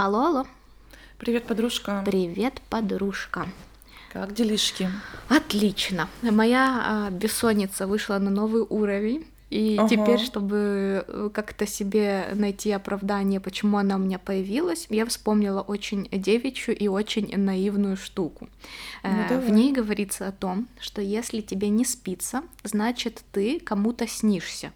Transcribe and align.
Алло, 0.00 0.26
алло. 0.26 0.46
Привет, 1.18 1.44
подружка. 1.46 2.04
Привет, 2.06 2.60
подружка. 2.70 3.48
Как 4.12 4.32
делишки? 4.32 4.88
Отлично. 5.28 6.08
Моя 6.22 6.82
а, 6.86 7.10
бессонница 7.10 7.88
вышла 7.88 8.16
на 8.18 8.30
новый 8.30 8.62
уровень. 8.62 9.26
И 9.50 9.76
Ага. 9.76 9.88
теперь, 9.88 10.20
чтобы 10.20 11.04
э, 11.08 11.30
как-то 11.34 11.66
себе 11.66 12.28
найти 12.34 12.70
оправдание, 12.70 13.40
почему 13.40 13.78
она 13.78 13.96
у 13.96 13.98
меня 13.98 14.20
появилась, 14.20 14.86
я 14.88 15.04
вспомнила 15.04 15.62
очень 15.62 16.08
девичью 16.12 16.76
и 16.78 16.86
очень 16.86 17.36
наивную 17.36 17.96
штуку. 17.96 18.48
Ну, 19.02 19.10
Э, 19.10 19.26
В 19.26 19.28
давай. 19.30 19.50
ней 19.50 19.72
говорится 19.72 20.28
о 20.28 20.32
том, 20.32 20.68
что 20.78 21.02
если 21.02 21.40
тебе 21.40 21.70
не 21.70 21.84
спится, 21.84 22.42
значит 22.62 23.24
ты 23.32 23.58
кому-то 23.58 24.06
снишься. 24.06 24.70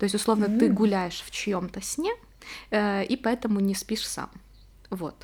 То 0.00 0.04
есть, 0.04 0.16
условно, 0.16 0.46
ты 0.46 0.66
М. 0.66 0.74
гуляешь 0.74 1.22
в 1.24 1.30
чьем-то 1.30 1.80
сне, 1.80 2.10
э, 2.72 3.04
и 3.04 3.16
поэтому 3.16 3.60
не 3.60 3.76
спишь 3.76 4.08
сам. 4.08 4.30
Вот. 4.90 5.14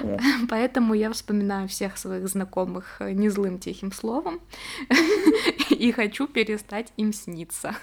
О. 0.00 0.18
Поэтому 0.48 0.94
я 0.94 1.10
вспоминаю 1.10 1.68
всех 1.68 1.98
своих 1.98 2.28
знакомых 2.28 3.00
э, 3.00 3.12
незлым 3.12 3.58
тихим 3.58 3.92
словом 3.92 4.40
и 5.70 5.92
хочу 5.92 6.26
перестать 6.26 6.92
им 6.96 7.12
сниться. 7.12 7.74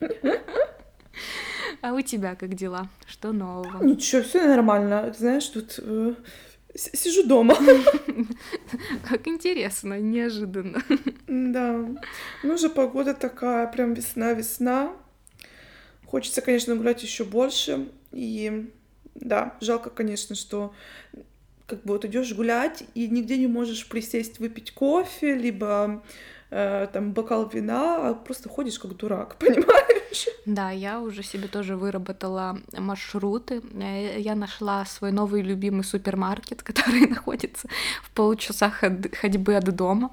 А 1.82 1.92
у 1.92 2.00
тебя 2.00 2.34
как 2.34 2.54
дела? 2.54 2.88
Что 3.06 3.32
нового? 3.32 3.82
Ничего, 3.82 4.22
все 4.22 4.46
нормально. 4.46 5.14
Знаешь, 5.16 5.46
тут 5.46 5.78
э, 5.78 6.14
сижу 6.74 7.26
дома. 7.26 7.56
Как 9.08 9.26
интересно, 9.28 10.00
неожиданно. 10.00 10.82
Да. 11.26 11.84
Ну, 12.42 12.54
уже 12.54 12.70
погода 12.70 13.14
такая, 13.14 13.66
прям 13.66 13.94
весна-весна. 13.94 14.92
Хочется, 16.06 16.40
конечно, 16.40 16.76
гулять 16.76 17.02
еще 17.02 17.24
больше. 17.24 17.88
И 18.12 18.70
да, 19.20 19.54
жалко, 19.60 19.90
конечно, 19.90 20.34
что 20.34 20.72
как 21.66 21.82
бы 21.82 21.94
вот 21.94 22.04
идешь 22.04 22.32
гулять 22.34 22.84
и 22.94 23.08
нигде 23.08 23.36
не 23.38 23.48
можешь 23.48 23.88
присесть 23.88 24.38
выпить 24.38 24.70
кофе, 24.72 25.34
либо 25.34 26.02
э, 26.50 26.86
там 26.92 27.12
бокал 27.12 27.48
вина, 27.48 28.08
а 28.10 28.14
просто 28.14 28.48
ходишь 28.48 28.78
как 28.78 28.96
дурак, 28.96 29.36
понимаешь? 29.40 30.28
Да, 30.46 30.70
я 30.70 31.00
уже 31.00 31.22
себе 31.24 31.48
тоже 31.48 31.76
выработала 31.76 32.58
маршруты. 32.72 33.62
Э, 33.74 34.20
Я 34.20 34.34
нашла 34.36 34.84
свой 34.84 35.10
новый 35.10 35.42
любимый 35.42 35.82
супермаркет, 35.82 36.62
который 36.62 37.06
находится 37.08 37.68
в 38.04 38.10
полчаса 38.10 38.70
ход- 38.70 39.12
ходьбы 39.16 39.56
от 39.56 39.64
дома, 39.74 40.10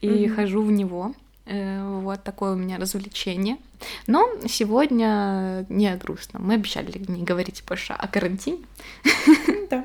и 0.00 0.26
Мгм. 0.26 0.34
хожу 0.36 0.62
в 0.62 0.72
него. 0.72 1.14
Э, 1.48 2.00
Вот 2.02 2.22
такое 2.24 2.52
у 2.52 2.56
меня 2.56 2.78
развлечение. 2.78 3.56
Но 4.06 4.28
сегодня 4.48 5.64
не 5.68 5.94
грустно. 5.96 6.40
Мы 6.40 6.54
обещали 6.54 6.92
не 7.08 7.22
говорить 7.24 7.62
больше 7.66 7.92
о 7.92 8.06
карантине. 8.08 8.58
Да. 9.70 9.84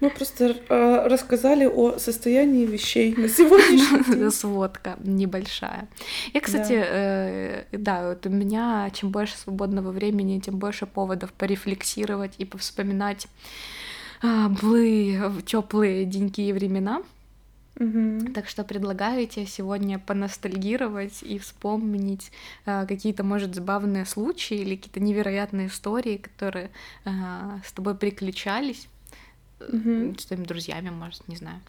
Мы 0.00 0.10
просто 0.10 0.56
э, 0.68 1.06
рассказали 1.08 1.64
о 1.66 1.98
состоянии 1.98 2.66
вещей 2.66 3.14
на 3.16 3.28
сегодняшний 3.28 4.00
Это 4.00 4.14
день. 4.18 4.30
сводка 4.30 4.96
небольшая. 5.04 5.88
Я, 6.34 6.40
кстати, 6.40 6.74
э, 6.84 7.64
да, 7.72 8.08
вот 8.08 8.26
у 8.26 8.30
меня 8.30 8.90
чем 8.92 9.10
больше 9.10 9.36
свободного 9.36 9.90
времени, 9.92 10.40
тем 10.40 10.58
больше 10.58 10.86
поводов 10.86 11.32
порефлексировать 11.32 12.34
и 12.38 12.44
повспоминать 12.44 13.26
а, 14.22 14.48
былые 14.48 15.32
теплые 15.46 16.04
деньки 16.04 16.40
и 16.40 16.52
времена. 16.52 17.02
Мгм. 17.78 18.32
Так 18.32 18.48
что 18.48 18.62
предлагаю 18.64 19.26
тебе 19.26 19.46
сегодня 19.46 19.98
поностальгировать 19.98 21.22
и 21.22 21.38
вспомнить 21.38 22.30
а, 22.66 22.86
какие-то, 22.86 23.24
может, 23.24 23.54
забавные 23.54 24.06
случаи 24.06 24.58
или 24.58 24.76
какие-то 24.76 25.00
невероятные 25.00 25.66
истории, 25.66 26.18
которые 26.18 26.70
а, 27.04 27.60
с 27.64 27.72
тобой 27.72 27.96
приключались 27.96 28.88
Мгм. 29.72 30.18
с 30.18 30.26
твоими 30.26 30.44
друзьями, 30.44 30.90
может, 30.90 31.26
не 31.28 31.36
знаю. 31.36 31.60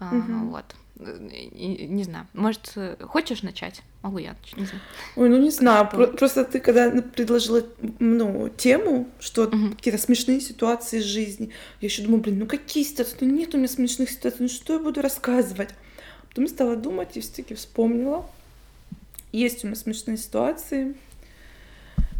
Мгм. 0.00 0.50
Вот. 0.50 0.64
И- 1.00 1.86
Не 1.88 2.04
знаю. 2.04 2.26
Может, 2.34 2.74
хочешь 3.00 3.42
начать? 3.42 3.82
Могу 4.02 4.18
я 4.18 4.34
начать, 4.40 4.56
не 4.58 4.66
знаю. 4.66 4.80
Ой, 5.16 5.28
ну 5.30 5.38
не 5.38 5.50
знаю, 5.50 5.88
про- 5.88 6.06
просто 6.06 6.44
ты 6.44 6.60
когда 6.60 6.90
предложила 6.90 7.62
ну, 7.98 8.48
тему, 8.50 9.08
что 9.20 9.48
Мгм. 9.48 9.74
какие-то 9.74 9.98
смешные 9.98 10.40
ситуации 10.40 10.98
из 10.98 11.04
жизни, 11.04 11.50
я 11.80 11.86
еще 11.88 12.02
думаю, 12.02 12.20
блин, 12.22 12.38
ну 12.40 12.46
какие 12.46 12.84
ситуации? 12.84 13.16
Ну 13.20 13.28
нет 13.34 13.54
у 13.54 13.58
меня 13.58 13.68
смешных 13.68 14.10
ситуаций, 14.10 14.40
ну 14.42 14.48
что 14.48 14.74
я 14.74 14.78
буду 14.78 15.00
рассказывать? 15.02 15.70
Потом 16.28 16.46
стала 16.48 16.76
думать 16.76 17.16
и 17.16 17.20
все-таки 17.20 17.54
вспомнила. 17.54 18.24
Есть 19.32 19.64
у 19.64 19.66
меня 19.68 19.76
смешные 19.76 20.18
ситуации. 20.18 20.94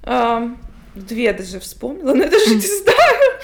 А, 0.02 0.56
две 0.94 1.32
даже 1.32 1.60
вспомнила, 1.60 2.14
но 2.14 2.24
я 2.24 2.30
даже 2.30 2.54
не 2.54 2.60
знаю. 2.60 3.40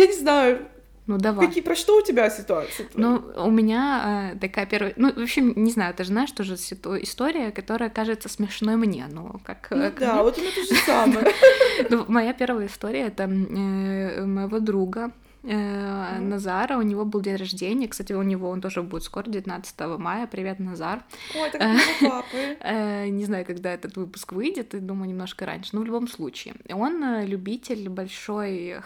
Я 0.00 0.06
не 0.06 0.12
знаю, 0.18 0.58
Ну, 1.06 1.18
давай. 1.18 1.46
какие, 1.46 1.62
про 1.64 1.74
что 1.74 1.96
у 1.98 2.02
тебя 2.02 2.30
ситуации? 2.30 2.84
твои? 2.84 3.02
Ну, 3.04 3.22
у 3.46 3.50
меня 3.50 4.32
э, 4.34 4.38
такая 4.38 4.66
первая... 4.66 4.92
Ну, 4.96 5.12
в 5.12 5.18
общем, 5.22 5.52
не 5.56 5.70
знаю, 5.70 5.92
ты 5.94 6.04
же 6.04 6.10
знаешь 6.10 6.30
тоже 6.32 6.56
ситу- 6.56 7.02
история, 7.02 7.50
которая 7.50 7.90
кажется 7.90 8.28
смешной 8.28 8.76
мне, 8.76 9.06
ну, 9.10 9.40
как... 9.44 9.68
э, 9.72 9.76
Ну 9.76 9.92
да, 9.98 10.12
мне. 10.14 10.22
вот 10.22 10.38
у 10.38 10.40
меня 10.40 10.50
то 10.54 10.62
же 10.62 10.80
самое. 10.86 11.26
Ну, 11.90 12.04
моя 12.08 12.32
первая 12.32 12.66
история— 12.66 13.06
это 13.08 13.24
э, 13.24 14.24
моего 14.26 14.58
друга, 14.60 15.10
э. 15.42 16.18
Назара, 16.20 16.76
у 16.78 16.82
него 16.82 17.04
был 17.04 17.20
день 17.22 17.36
рождения, 17.36 17.88
кстати, 17.88 18.12
у 18.12 18.22
него 18.22 18.50
он 18.50 18.60
тоже 18.60 18.82
будет 18.82 19.02
скоро, 19.04 19.28
19 19.30 19.80
мая, 19.98 20.26
привет, 20.26 20.58
Назар. 20.60 21.02
Ой, 21.34 21.50
так 21.50 21.60
папы. 22.02 23.08
Не 23.10 23.24
знаю, 23.24 23.44
когда 23.46 23.72
этот 23.72 23.96
выпуск 23.96 24.32
выйдет, 24.32 24.68
думаю, 24.86 25.08
немножко 25.08 25.46
раньше, 25.46 25.70
но 25.72 25.80
в 25.80 25.84
любом 25.86 26.06
случае. 26.08 26.54
Он 26.70 27.24
любитель 27.24 27.88
большой 27.88 28.76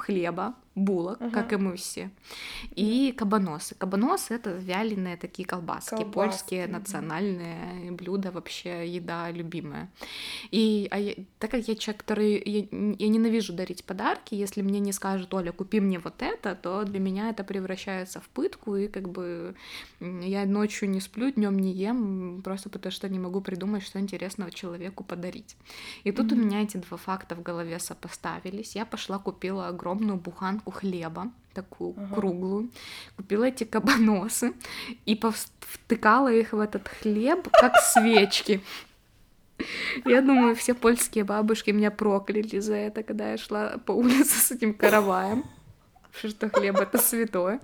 хлеба, 0.00 0.54
булок, 0.76 1.18
Ага. 1.20 1.30
как 1.30 1.52
и 1.52 1.56
мы 1.56 1.76
все, 1.76 2.10
и 2.76 3.12
кабаносы. 3.16 3.74
Кабаносы— 3.74 4.34
это 4.36 4.50
вяленые 4.50 5.16
такие 5.16 5.44
колбаски, 5.46 5.90
Колбаски, 5.90 6.12
польские 6.12 6.66
национальные 6.68 7.90
блюда, 7.92 8.30
вообще 8.30 8.88
еда 8.88 9.30
любимая. 9.30 9.90
И 10.52 10.86
а 10.90 10.98
я- 10.98 11.14
так 11.38 11.50
как 11.50 11.66
я 11.68 11.74
человек, 11.74 12.02
который... 12.02 12.42
Я, 12.44 12.60
я 12.98 13.08
ненавижу 13.08 13.52
дарить 13.52 13.84
подарки, 13.84 14.34
если 14.34 14.62
мне 14.62 14.78
не 14.80 14.92
скажут, 14.92 15.34
Оля, 15.34 15.52
купи 15.52 15.80
мне 15.80 15.98
вот 15.98 16.22
это, 16.22 16.54
то 16.54 16.84
для 16.84 17.00
меня 17.00 17.30
это 17.30 17.42
превращается 17.44 18.20
в 18.20 18.28
пытку, 18.28 18.76
и 18.76 18.86
как 18.88 19.08
бы 19.08 19.54
я 20.00 20.46
ночью 20.46 20.88
не 20.88 21.00
сплю, 21.00 21.30
днем 21.32 21.58
не 21.58 21.72
ем, 21.72 22.40
просто 22.44 22.70
потому 22.70 22.92
что 22.92 23.08
не 23.08 23.18
могу 23.18 23.40
придумать, 23.40 23.82
что 23.82 23.98
интересного 23.98 24.50
человеку 24.52 25.04
подарить. 25.04 25.56
И 26.04 26.12
тут 26.12 26.32
у 26.32 26.36
Мгм. 26.36 26.46
меня 26.46 26.62
эти 26.62 26.76
два 26.76 26.96
факта 26.96 27.34
в 27.34 27.42
голове 27.42 27.78
сопоставились. 27.78 28.76
Я 28.76 28.86
пошла, 28.86 29.18
купила 29.18 29.68
огромную 29.68 30.16
буханку 30.18 30.59
хлеба, 30.66 31.30
такую 31.54 31.94
Ага. 31.96 32.14
круглую, 32.14 32.70
купила 33.16 33.44
эти 33.44 33.64
кабаносы 33.64 34.52
и 35.06 35.14
повс- 35.14 35.48
втыкала 35.60 36.32
их 36.32 36.52
в 36.52 36.60
этот 36.60 36.88
хлеб, 36.88 37.48
как 37.52 37.76
свечки. 37.78 38.60
Я 40.06 40.22
думаю, 40.22 40.56
все 40.56 40.74
польские 40.74 41.24
бабушки 41.24 41.70
меня 41.70 41.90
прокляли 41.90 42.60
за 42.60 42.74
это, 42.76 43.02
когда 43.02 43.32
я 43.32 43.38
шла 43.38 43.76
по 43.84 43.92
улице 43.92 44.38
с 44.38 44.50
этим 44.50 44.72
караваем. 44.74 45.44
Что 46.12 46.48
хлеб 46.50 46.76
это 46.76 46.98
святое. 46.98 47.60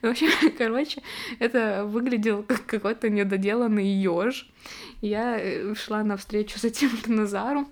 В 0.00 0.06
общем, 0.06 0.28
короче, 0.58 1.02
это 1.40 1.84
выглядело 1.84 2.42
как 2.42 2.64
какой-то 2.64 3.10
недоделанный 3.10 3.86
еж. 3.86 4.48
Я 5.02 5.36
э, 5.38 5.74
шла 5.74 6.02
навстречу 6.02 6.58
с 6.58 6.64
этим 6.64 6.90
Назару. 7.06 7.66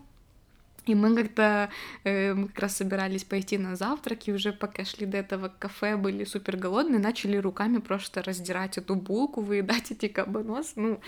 И 0.87 0.95
мы 0.95 1.15
как-то 1.15 1.69
э, 2.05 2.33
мы 2.35 2.49
как 2.49 2.61
раз 2.61 2.77
собирались 2.77 3.25
пойти 3.25 3.59
на 3.59 3.77
завтрак, 3.77 4.27
и 4.29 4.33
уже 4.33 4.53
пока 4.53 4.85
шли 4.85 5.07
до 5.07 5.19
этого 5.19 5.53
кафе, 5.59 5.97
были 5.97 6.25
супер 6.25 6.57
голодные, 6.57 6.99
начали 6.99 7.37
руками 7.37 7.79
просто 7.79 8.23
раздирать 8.23 8.79
эту 8.79 8.95
булку, 8.95 9.43
выедать 9.43 9.91
эти 9.91 10.09
кабаносы, 10.09 10.73
ну, 10.77 11.01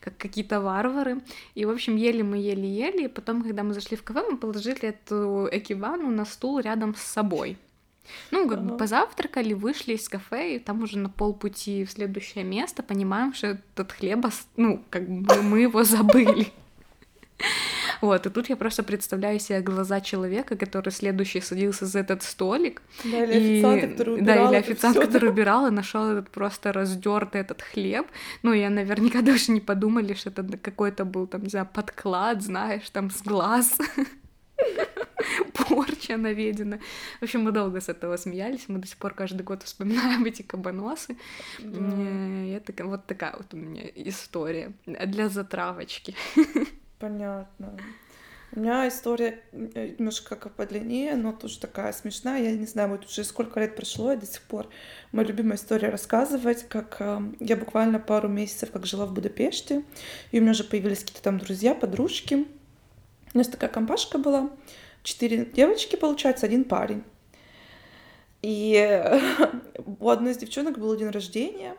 как 0.00 0.16
какие-то 0.16 0.60
варвары. 0.60 1.20
И, 1.54 1.64
в 1.64 1.70
общем, 1.70 1.96
ели 1.96 2.22
мы, 2.22 2.38
ели-ели, 2.38 3.04
и 3.04 3.08
потом, 3.08 3.42
когда 3.42 3.62
мы 3.62 3.72
зашли 3.72 3.96
в 3.96 4.02
кафе, 4.02 4.24
мы 4.30 4.36
положили 4.36 4.88
эту 4.88 5.48
экивану 5.52 6.10
на 6.10 6.24
стул 6.24 6.58
рядом 6.58 6.94
с 6.94 7.02
собой. 7.02 7.56
Ну, 8.32 8.48
как 8.48 8.64
бы 8.64 8.76
позавтракали, 8.76 9.52
вышли 9.54 9.94
из 9.94 10.08
кафе, 10.08 10.56
и 10.56 10.58
там 10.58 10.82
уже 10.82 10.98
на 10.98 11.08
полпути 11.08 11.84
в 11.84 11.92
следующее 11.92 12.42
место 12.42 12.82
понимаем, 12.82 13.32
что 13.32 13.46
этот 13.46 13.92
хлеб, 13.92 14.24
ос- 14.24 14.48
ну, 14.56 14.82
как 14.90 15.08
бы 15.08 15.42
мы 15.42 15.60
его 15.60 15.84
забыли. 15.84 16.48
Вот, 18.00 18.26
и 18.26 18.30
тут 18.30 18.48
я 18.48 18.56
просто 18.56 18.82
представляю 18.82 19.38
себе 19.40 19.60
глаза 19.60 20.00
человека, 20.00 20.56
который 20.56 20.90
следующий 20.90 21.40
садился 21.40 21.86
за 21.86 21.98
этот 22.00 22.22
столик. 22.22 22.82
Да, 23.04 23.24
или 23.24 23.32
и- 23.32 23.62
официант, 23.62 23.92
который 23.92 24.16
Да, 24.22 24.32
убирал 24.32 24.48
или 24.52 24.58
это 24.58 24.70
официант, 24.70 24.96
всё, 24.96 25.06
который 25.06 25.26
да. 25.26 25.30
убирал 25.32 25.66
и 25.66 25.70
нашел 25.70 26.08
этот 26.10 26.30
просто 26.30 26.72
раздертый 26.72 27.40
этот 27.40 27.62
хлеб. 27.62 28.06
Ну, 28.42 28.52
я 28.52 28.70
наверняка 28.70 29.22
даже 29.22 29.52
не 29.52 29.60
подумали, 29.60 30.14
что 30.14 30.30
это 30.30 30.42
какой-то 30.58 31.04
был, 31.04 31.26
там, 31.26 31.42
не 31.42 31.48
знаю, 31.48 31.68
подклад, 31.72 32.42
знаешь, 32.42 32.88
там, 32.90 33.10
с 33.10 33.22
глаз. 33.22 33.78
Порча 35.54 36.16
наведена. 36.16 36.78
В 37.20 37.24
общем, 37.24 37.42
мы 37.42 37.52
долго 37.52 37.80
с 37.80 37.88
этого 37.88 38.16
смеялись. 38.16 38.64
Мы 38.68 38.78
до 38.78 38.86
сих 38.86 38.96
пор 38.96 39.14
каждый 39.14 39.42
год 39.42 39.62
вспоминаем 39.62 40.24
эти 40.26 40.42
кабаносы. 40.42 41.16
Да. 41.58 41.78
Э, 41.80 42.44
я 42.52 42.60
такая- 42.60 42.86
вот 42.88 43.06
такая 43.06 43.34
вот 43.36 43.52
у 43.54 43.56
меня 43.56 43.82
история 43.94 44.72
для 44.86 45.28
затравочки. 45.28 46.14
Понятно. 47.00 47.78
У 48.52 48.60
меня 48.60 48.86
история 48.86 49.40
э, 49.52 49.94
немножко 49.98 50.36
как 50.36 50.52
подлиннее, 50.54 51.14
но 51.14 51.32
тоже 51.32 51.58
такая 51.58 51.92
смешная. 51.92 52.42
Я 52.42 52.52
не 52.52 52.66
знаю, 52.66 52.90
вот 52.90 53.06
уже 53.06 53.24
сколько 53.24 53.58
лет 53.58 53.74
прошло, 53.74 54.12
и 54.12 54.16
до 54.16 54.26
сих 54.26 54.42
пор 54.42 54.68
моя 55.12 55.28
любимая 55.28 55.56
история 55.56 55.88
рассказывать, 55.88 56.68
как 56.68 56.96
э, 56.98 57.20
я 57.40 57.56
буквально 57.56 58.00
пару 58.00 58.28
месяцев 58.28 58.70
как 58.70 58.84
жила 58.84 59.06
в 59.06 59.14
Будапеште, 59.14 59.82
и 60.30 60.38
у 60.38 60.42
меня 60.42 60.50
уже 60.50 60.64
появились 60.64 60.98
какие-то 60.98 61.22
там 61.22 61.38
друзья, 61.38 61.74
подружки. 61.74 62.46
У 63.32 63.38
нас 63.38 63.48
такая 63.48 63.70
компашка 63.70 64.18
была, 64.18 64.50
четыре 65.02 65.46
девочки, 65.46 65.96
получается, 65.96 66.44
один 66.44 66.64
парень. 66.64 67.02
И 68.42 69.02
у 70.00 70.08
одной 70.10 70.32
из 70.32 70.36
девчонок 70.36 70.78
был 70.78 70.94
день 70.96 71.10
рождения, 71.10 71.76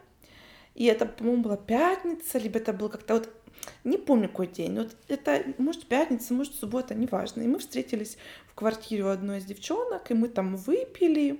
и 0.74 0.86
это, 0.86 1.06
по-моему, 1.06 1.44
была 1.44 1.58
пятница, 1.58 2.40
либо 2.40 2.58
это 2.58 2.74
был 2.74 2.90
как-то 2.90 3.16
вот 3.16 3.41
не 3.84 3.98
помню 3.98 4.28
какой 4.28 4.48
день, 4.48 4.78
вот 4.78 4.96
это, 5.08 5.44
может, 5.58 5.86
пятница, 5.86 6.34
может, 6.34 6.56
суббота, 6.56 6.94
неважно. 6.94 7.42
И 7.42 7.48
мы 7.48 7.60
встретились 7.60 8.18
в 8.48 8.56
квартире 8.56 9.06
у 9.06 9.10
одной 9.10 9.40
из 9.40 9.46
девчонок, 9.46 10.12
и 10.12 10.14
мы 10.14 10.28
там 10.28 10.56
выпили, 10.56 11.40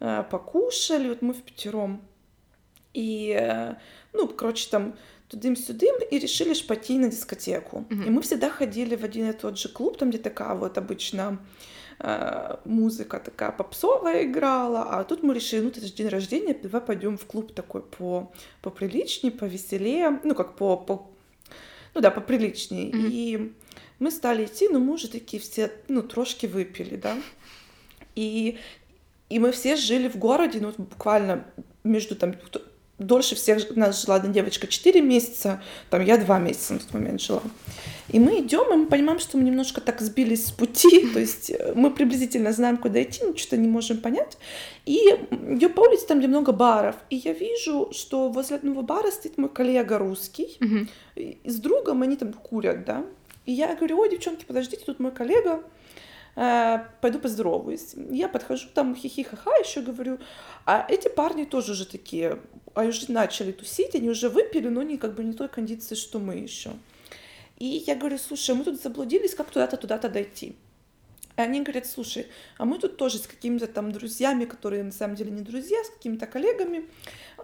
э, 0.00 0.24
покушали, 0.30 1.08
вот 1.08 1.22
мы 1.22 1.32
в 1.32 1.42
пятером. 1.42 2.02
И, 2.94 3.36
э, 3.38 3.74
ну, 4.12 4.28
короче, 4.28 4.68
там 4.70 4.94
тудым-сюдым, 5.28 5.96
и 6.10 6.18
решили 6.18 6.54
пойти 6.66 6.98
на 6.98 7.08
дискотеку. 7.08 7.86
Mm-hmm. 7.88 8.06
И 8.06 8.10
мы 8.10 8.20
всегда 8.20 8.50
ходили 8.50 8.96
в 8.96 9.04
один 9.04 9.30
и 9.30 9.32
тот 9.32 9.58
же 9.58 9.70
клуб, 9.70 9.96
там, 9.96 10.10
где 10.10 10.18
такая 10.18 10.54
вот 10.54 10.76
обычно 10.76 11.38
э, 11.98 12.56
музыка 12.66 13.18
такая 13.18 13.50
попсовая 13.50 14.24
играла, 14.24 14.82
а 14.90 15.04
тут 15.04 15.22
мы 15.22 15.34
решили, 15.34 15.60
ну, 15.62 15.68
это 15.68 15.80
же 15.80 15.92
день 15.92 16.08
рождения, 16.08 16.54
давай 16.54 16.82
пойдем 16.82 17.16
в 17.16 17.24
клуб 17.24 17.54
такой 17.54 17.82
по 17.82 18.30
поприличнее, 18.60 19.32
повеселее, 19.32 20.20
ну, 20.22 20.34
как 20.34 20.56
по, 20.56 20.76
по 20.76 21.11
ну 21.94 22.00
да, 22.00 22.10
поприличнее. 22.10 22.90
Mm-hmm. 22.90 23.08
И 23.10 23.52
мы 23.98 24.10
стали 24.10 24.44
идти, 24.46 24.68
но 24.68 24.78
мы 24.78 24.94
уже 24.94 25.08
такие 25.08 25.40
все, 25.42 25.70
ну, 25.88 26.02
трошки 26.02 26.46
выпили, 26.46 26.96
да. 26.96 27.16
И, 28.14 28.58
и 29.28 29.38
мы 29.38 29.52
все 29.52 29.76
жили 29.76 30.08
в 30.08 30.16
городе, 30.16 30.60
ну, 30.60 30.72
буквально 30.76 31.44
между 31.84 32.16
там 32.16 32.34
дольше 33.02 33.34
всех 33.34 33.74
нас 33.76 34.02
жила 34.02 34.16
одна 34.16 34.32
девочка 34.32 34.66
4 34.66 35.00
месяца, 35.00 35.62
там 35.90 36.04
я 36.04 36.16
2 36.16 36.38
месяца 36.38 36.74
на 36.74 36.78
тот 36.80 36.92
момент 36.94 37.20
жила. 37.20 37.42
И 38.08 38.18
мы 38.18 38.40
идем, 38.40 38.72
и 38.72 38.76
мы 38.76 38.86
понимаем, 38.86 39.18
что 39.18 39.38
мы 39.38 39.44
немножко 39.44 39.80
так 39.80 40.00
сбились 40.00 40.46
с 40.46 40.50
пути, 40.50 41.08
то 41.12 41.18
есть 41.18 41.50
э, 41.50 41.72
мы 41.74 41.90
приблизительно 41.90 42.52
знаем, 42.52 42.76
куда 42.76 43.02
идти, 43.02 43.24
но 43.24 43.36
что-то 43.36 43.56
не 43.56 43.68
можем 43.68 43.98
понять. 43.98 44.36
И 44.84 44.98
идем 45.48 45.72
по 45.72 45.80
улице, 45.80 46.06
там, 46.06 46.18
где 46.18 46.28
много 46.28 46.52
баров, 46.52 46.96
и 47.10 47.16
я 47.16 47.32
вижу, 47.32 47.88
что 47.92 48.28
возле 48.28 48.56
одного 48.56 48.82
бара 48.82 49.10
стоит 49.10 49.38
мой 49.38 49.48
коллега 49.48 49.98
русский, 49.98 50.56
mm-hmm. 50.60 50.88
и 51.16 51.48
с 51.48 51.56
другом 51.56 52.02
они 52.02 52.16
там 52.16 52.32
курят, 52.32 52.84
да. 52.84 53.04
И 53.46 53.52
я 53.52 53.74
говорю, 53.74 53.98
ой, 53.98 54.10
девчонки, 54.10 54.44
подождите, 54.44 54.84
тут 54.84 55.00
мой 55.00 55.10
коллега, 55.10 55.62
пойду 56.34 57.18
поздороваюсь. 57.18 57.94
Я 58.10 58.28
подхожу, 58.28 58.68
там 58.72 58.96
хихи-ха-ха, 58.96 59.50
еще 59.56 59.82
говорю, 59.82 60.18
а 60.64 60.86
эти 60.88 61.08
парни 61.08 61.44
тоже 61.44 61.72
уже 61.72 61.86
такие, 61.86 62.38
а 62.74 62.84
уже 62.84 63.10
начали 63.12 63.52
тусить, 63.52 63.94
они 63.94 64.08
уже 64.08 64.28
выпили, 64.28 64.68
но 64.68 64.80
они 64.80 64.96
как 64.96 65.14
бы 65.14 65.24
не 65.24 65.34
той 65.34 65.48
кондиции, 65.48 65.94
что 65.94 66.18
мы 66.18 66.36
еще. 66.36 66.70
И 67.58 67.84
я 67.86 67.94
говорю, 67.94 68.18
слушай, 68.18 68.54
мы 68.54 68.64
тут 68.64 68.80
заблудились, 68.80 69.34
как 69.34 69.50
туда-то, 69.50 69.76
туда-то 69.76 70.08
дойти? 70.08 70.56
И 71.36 71.40
они 71.40 71.62
говорят, 71.62 71.86
слушай, 71.86 72.26
а 72.58 72.64
мы 72.64 72.78
тут 72.78 72.96
тоже 72.96 73.18
с 73.18 73.26
какими-то 73.26 73.66
там 73.66 73.92
друзьями, 73.92 74.44
которые 74.44 74.82
на 74.82 74.92
самом 74.92 75.16
деле 75.16 75.30
не 75.30 75.42
друзья, 75.42 75.82
с 75.84 75.90
какими-то 75.90 76.26
коллегами, 76.26 76.88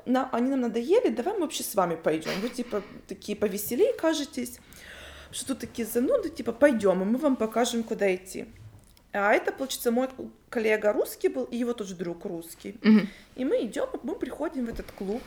на, 0.05 0.29
они 0.31 0.51
нам 0.51 0.61
надоели, 0.61 1.09
давай 1.09 1.35
мы 1.35 1.41
вообще 1.41 1.63
с 1.63 1.75
вами 1.75 1.97
пойдем. 1.97 2.33
Вы 2.41 2.49
типа 2.49 2.83
такие 3.07 3.37
повеселее 3.37 3.93
кажетесь, 3.95 4.59
что 5.31 5.49
тут 5.49 5.61
такие 5.61 5.87
зануды, 5.87 6.29
типа 6.31 6.53
пойдем, 6.53 7.03
и 7.03 7.05
мы 7.05 7.19
вам 7.19 7.37
покажем, 7.37 7.83
куда 7.83 8.15
идти. 8.15 8.47
А 9.13 9.33
это, 9.33 9.53
получается, 9.53 9.91
мой 9.91 10.09
коллега 10.51 10.93
русский 10.93 11.29
был, 11.29 11.45
и 11.45 11.57
его 11.57 11.73
тоже 11.73 11.95
друг 11.95 12.25
русский. 12.25 12.73
Mm-hmm. 12.83 13.07
И 13.37 13.45
мы 13.45 13.65
идем, 13.65 13.89
мы 14.03 14.15
приходим 14.15 14.67
в 14.67 14.69
этот 14.69 14.91
клуб. 14.93 15.23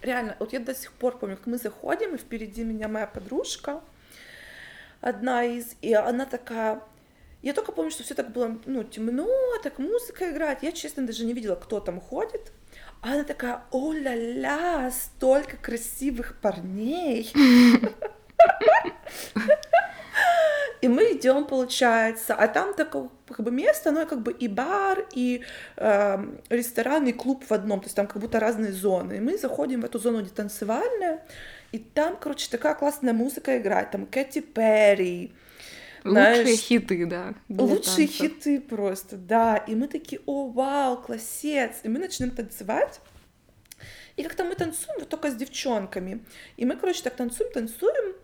Реально, 0.00 0.36
вот 0.38 0.52
я 0.54 0.60
до 0.60 0.74
сих 0.74 0.92
пор 0.92 1.18
помню, 1.18 1.36
как 1.36 1.46
мы 1.46 1.58
заходим, 1.58 2.14
и 2.14 2.18
впереди 2.18 2.64
меня 2.64 2.88
моя 2.88 3.06
подружка, 3.06 3.82
одна 5.02 5.44
из, 5.44 5.76
и 5.82 5.92
она 5.92 6.24
такая, 6.24 6.82
я 7.42 7.52
только 7.52 7.72
помню, 7.72 7.90
что 7.90 8.02
все 8.02 8.14
так 8.14 8.32
было, 8.32 8.58
ну, 8.64 8.84
темно, 8.84 9.28
так 9.62 9.78
музыка 9.78 10.30
играет. 10.30 10.62
Я, 10.62 10.72
честно, 10.72 11.06
даже 11.06 11.26
не 11.26 11.34
видела, 11.34 11.56
кто 11.56 11.80
там 11.80 12.00
ходит. 12.00 12.52
А 13.02 13.14
она 13.14 13.24
такая, 13.24 13.62
о-ля-ля, 13.70 14.90
столько 14.90 15.56
красивых 15.56 16.38
парней. 16.40 17.32
И 20.80 20.88
мы 20.88 21.12
идем, 21.12 21.44
получается, 21.44 22.34
а 22.34 22.48
там 22.48 22.74
такое 22.74 23.10
как 23.28 23.44
бы 23.44 23.50
место, 23.50 23.90
оно 23.90 24.06
как 24.06 24.22
бы 24.22 24.32
и 24.32 24.48
бар, 24.48 25.06
и 25.12 25.42
э, 25.76 26.24
ресторан, 26.48 27.06
и 27.06 27.12
клуб 27.12 27.44
в 27.46 27.52
одном, 27.52 27.80
то 27.80 27.86
есть 27.86 27.96
там 27.96 28.06
как 28.06 28.20
будто 28.20 28.40
разные 28.40 28.72
зоны. 28.72 29.18
И 29.18 29.20
мы 29.20 29.36
заходим 29.36 29.82
в 29.82 29.84
эту 29.84 29.98
зону, 29.98 30.20
где 30.20 30.30
танцевальная, 30.30 31.22
и 31.72 31.78
там, 31.78 32.16
короче, 32.16 32.48
такая 32.50 32.74
классная 32.74 33.12
музыка 33.12 33.58
играет, 33.58 33.90
там 33.90 34.06
Кэти 34.06 34.40
Перри, 34.40 35.32
Лучшие 36.02 36.44
знаешь, 36.44 36.58
хиты, 36.60 37.06
да. 37.06 37.34
Лучшие 37.48 38.08
танцев. 38.08 38.14
хиты 38.14 38.60
просто, 38.60 39.16
да. 39.16 39.58
И 39.58 39.74
мы 39.74 39.86
такие, 39.86 40.22
о, 40.24 40.48
вау, 40.48 40.96
классец. 40.96 41.80
И 41.82 41.88
мы 41.88 41.98
начинаем 41.98 42.34
танцевать. 42.34 43.00
И 44.16 44.22
как-то 44.22 44.44
мы 44.44 44.54
танцуем 44.54 45.00
вот 45.00 45.08
только 45.08 45.30
с 45.30 45.34
девчонками. 45.34 46.24
И 46.56 46.64
мы, 46.64 46.76
короче, 46.76 47.02
так 47.02 47.16
танцуем, 47.16 47.52
танцуем. 47.52 48.14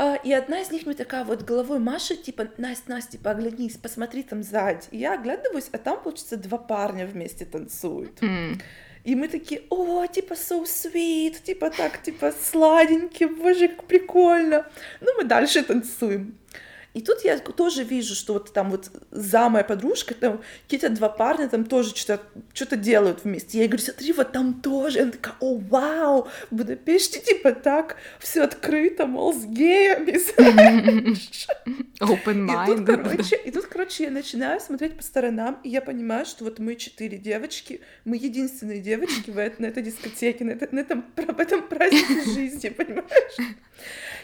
А, 0.00 0.14
и 0.14 0.32
одна 0.32 0.60
из 0.60 0.70
них 0.70 0.86
мне 0.86 0.94
такая 0.94 1.24
вот 1.24 1.42
головой 1.42 1.80
машет, 1.80 2.22
типа, 2.22 2.46
Настя, 2.56 2.90
Настя, 2.90 3.12
типа, 3.12 3.32
оглянись, 3.32 3.76
посмотри 3.76 4.22
там 4.22 4.44
сзади. 4.44 4.86
И 4.92 4.98
я 4.98 5.14
оглядываюсь, 5.14 5.68
а 5.72 5.78
там, 5.78 6.00
получится, 6.00 6.36
два 6.36 6.56
парня 6.56 7.04
вместе 7.04 7.44
танцуют. 7.44 8.20
Mm. 8.20 8.62
И 9.02 9.16
мы 9.16 9.26
такие, 9.26 9.62
о, 9.70 10.06
типа, 10.06 10.34
so 10.34 10.62
sweet, 10.62 11.42
типа 11.42 11.70
так, 11.70 12.00
типа, 12.00 12.32
сладенький, 12.40 13.26
боже, 13.26 13.66
как 13.66 13.84
прикольно. 13.84 14.66
Ну, 15.00 15.08
мы 15.16 15.24
дальше 15.24 15.64
танцуем. 15.64 16.38
И 16.98 17.00
тут 17.00 17.24
я 17.24 17.38
тоже 17.38 17.84
вижу, 17.84 18.16
что 18.16 18.32
вот 18.32 18.52
там 18.52 18.72
вот 18.72 18.90
за 19.12 19.48
моя 19.48 19.62
подружка, 19.62 20.14
там 20.14 20.42
какие-то 20.64 20.90
два 20.90 21.08
парня 21.08 21.48
там 21.48 21.64
тоже 21.64 21.94
что-то 21.94 22.20
что 22.52 22.76
делают 22.76 23.22
вместе. 23.22 23.58
Я 23.58 23.64
ей 23.64 23.68
говорю, 23.68 23.84
смотри, 23.84 24.12
вот 24.12 24.32
там 24.32 24.60
тоже. 24.60 24.98
И 24.98 25.02
она 25.02 25.12
такая, 25.12 25.36
о, 25.38 25.58
вау, 25.58 26.26
в 26.50 26.56
Будапеште 26.56 27.20
типа 27.20 27.52
так 27.52 27.98
все 28.18 28.42
открыто, 28.42 29.06
мол, 29.06 29.32
с 29.32 29.44
геями, 29.44 30.18
Open 32.00 32.46
mind. 32.48 32.64
И 32.64 32.76
тут, 32.76 32.86
короче, 32.86 33.36
и 33.36 33.50
тут, 33.52 33.66
короче, 33.66 34.04
я 34.04 34.10
начинаю 34.10 34.60
смотреть 34.60 34.96
по 34.96 35.04
сторонам, 35.04 35.60
и 35.62 35.68
я 35.68 35.80
понимаю, 35.80 36.26
что 36.26 36.42
вот 36.42 36.58
мы 36.58 36.74
четыре 36.74 37.16
девочки, 37.16 37.80
мы 38.04 38.16
единственные 38.16 38.80
девочки 38.80 39.30
в, 39.30 39.36
на 39.36 39.66
этой 39.66 39.84
дискотеке, 39.84 40.44
на, 40.44 40.50
это, 40.50 40.68
на 40.74 40.80
этом, 40.80 41.04
в 41.16 41.38
этом 41.38 41.62
празднике 41.68 42.24
жизни, 42.34 42.70
понимаешь? 42.70 43.54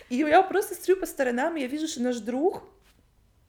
И 0.08 0.16
я 0.16 0.42
просто 0.42 0.74
смотрю 0.74 0.96
по 0.96 1.06
сторонам, 1.06 1.56
и 1.56 1.60
я 1.60 1.66
вижу, 1.66 1.88
что 1.88 2.02
наш 2.02 2.16
друг, 2.18 2.62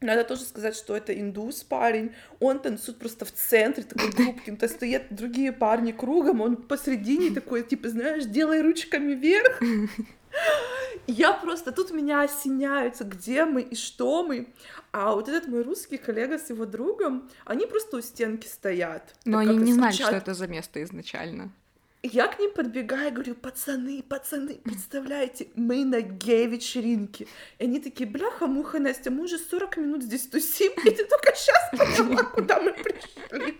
надо 0.01 0.23
тоже 0.23 0.43
сказать, 0.43 0.75
что 0.75 0.95
это 0.95 1.19
индус 1.19 1.63
парень. 1.63 2.13
Он 2.39 2.59
танцует 2.59 2.97
просто 2.99 3.25
в 3.25 3.31
центре 3.31 3.83
такой 3.83 4.11
группки. 4.11 4.55
То 4.55 4.65
есть 4.65 4.75
стоят 4.75 5.03
другие 5.09 5.51
парни 5.51 5.91
кругом, 5.91 6.41
он 6.41 6.57
посредине 6.57 7.31
такой, 7.31 7.63
типа, 7.63 7.89
знаешь, 7.89 8.25
делай 8.25 8.61
ручками 8.61 9.13
вверх. 9.13 9.59
Я 11.07 11.33
просто, 11.33 11.71
тут 11.71 11.91
меня 11.91 12.21
осеняются, 12.21 13.03
где 13.03 13.45
мы 13.45 13.61
и 13.61 13.75
что 13.75 14.25
мы. 14.25 14.47
А 14.91 15.13
вот 15.13 15.29
этот 15.29 15.47
мой 15.47 15.61
русский 15.61 15.97
коллега 15.97 16.39
с 16.39 16.49
его 16.49 16.65
другом, 16.65 17.29
они 17.45 17.65
просто 17.65 17.97
у 17.97 18.01
стенки 18.01 18.47
стоят. 18.47 19.13
Но 19.23 19.37
они 19.37 19.57
не 19.57 19.73
знали, 19.73 19.93
что 19.93 20.11
это 20.11 20.33
за 20.33 20.47
место 20.47 20.83
изначально 20.83 21.51
я 22.07 22.27
к 22.27 22.39
ним 22.39 22.51
подбегаю, 22.51 23.11
говорю, 23.11 23.35
пацаны, 23.35 24.03
пацаны, 24.03 24.55
представляете, 24.63 25.47
мы 25.55 25.85
на 25.85 26.01
гей-вечеринке. 26.01 27.27
И 27.57 27.63
они 27.63 27.79
такие, 27.79 28.09
бляха-муха, 28.09 28.79
Настя, 28.79 29.11
мы 29.11 29.23
уже 29.23 29.37
40 29.37 29.77
минут 29.77 30.03
здесь 30.03 30.27
тусим, 30.27 30.71
и 30.85 30.89
ты 30.89 31.05
только 31.05 31.33
сейчас 31.35 31.69
поняла, 31.71 32.23
куда 32.23 32.59
мы 32.59 32.73
пришли. 32.73 33.59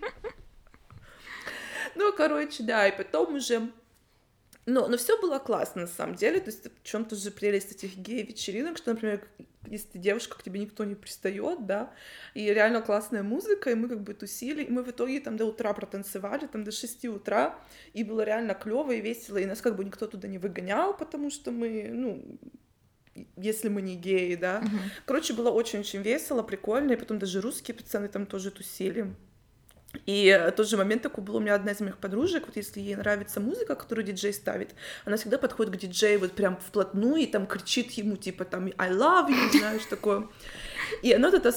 Ну, 1.95 2.13
короче, 2.13 2.63
да, 2.63 2.87
и 2.87 2.95
потом 2.95 3.35
уже 3.35 3.71
но, 4.65 4.87
но 4.87 4.97
все 4.97 5.19
было 5.21 5.39
классно 5.39 5.81
на 5.81 5.87
самом 5.87 6.15
деле. 6.15 6.39
То 6.39 6.49
есть 6.49 6.65
в 6.65 6.83
чем-то 6.83 7.15
же 7.15 7.31
прелесть 7.31 7.71
этих 7.71 7.97
гей-вечеринок, 7.97 8.77
что, 8.77 8.93
например, 8.93 9.27
если 9.67 9.87
ты 9.87 9.99
девушка, 9.99 10.37
к 10.37 10.43
тебе 10.43 10.59
никто 10.59 10.83
не 10.83 10.95
пристает, 10.95 11.65
да, 11.65 11.91
и 12.33 12.45
реально 12.53 12.81
классная 12.81 13.23
музыка, 13.23 13.71
и 13.71 13.75
мы 13.75 13.87
как 13.87 14.01
бы 14.01 14.13
тусили, 14.13 14.63
и 14.63 14.71
мы 14.71 14.83
в 14.83 14.89
итоге 14.89 15.19
там 15.19 15.37
до 15.37 15.45
утра 15.45 15.73
протанцевали, 15.73 16.47
там 16.47 16.63
до 16.63 16.71
6 16.71 17.05
утра, 17.05 17.57
и 17.93 18.03
было 18.03 18.21
реально 18.21 18.53
клево 18.53 18.91
и 18.91 19.01
весело, 19.01 19.37
и 19.37 19.45
нас 19.45 19.61
как 19.61 19.75
бы 19.75 19.83
никто 19.83 20.07
туда 20.07 20.27
не 20.27 20.37
выгонял, 20.37 20.95
потому 20.95 21.29
что 21.29 21.51
мы, 21.51 21.89
ну, 21.91 22.23
если 23.37 23.69
мы 23.69 23.81
не 23.81 23.95
геи, 23.95 24.35
да. 24.35 24.61
Uh-huh. 24.61 24.91
Короче, 25.05 25.33
было 25.33 25.49
очень-очень 25.49 26.01
весело, 26.01 26.43
прикольно, 26.43 26.93
и 26.93 26.97
потом 26.97 27.19
даже 27.19 27.41
русские 27.41 27.75
пацаны 27.75 28.07
там 28.07 28.25
тоже 28.25 28.51
тусили. 28.51 29.15
И 30.05 30.51
тот 30.55 30.67
же 30.67 30.77
момент 30.77 31.01
такой 31.01 31.23
был 31.23 31.37
у 31.37 31.39
меня 31.39 31.55
одна 31.55 31.71
из 31.71 31.79
моих 31.79 31.97
подружек, 31.97 32.45
вот 32.47 32.55
если 32.55 32.79
ей 32.79 32.95
нравится 32.95 33.39
музыка, 33.39 33.75
которую 33.75 34.05
диджей 34.05 34.33
ставит, 34.33 34.75
она 35.05 35.17
всегда 35.17 35.37
подходит 35.37 35.73
к 35.73 35.77
диджею 35.77 36.19
вот 36.19 36.33
прям 36.33 36.57
вплотную 36.57 37.17
и 37.17 37.25
там 37.25 37.47
кричит 37.47 37.91
ему 37.91 38.17
типа 38.17 38.45
там 38.45 38.71
I 38.77 38.91
love 38.91 39.29
you, 39.29 39.57
знаешь, 39.57 39.85
такое. 39.85 40.27
И 41.01 41.13
она 41.13 41.31
тогда 41.31 41.51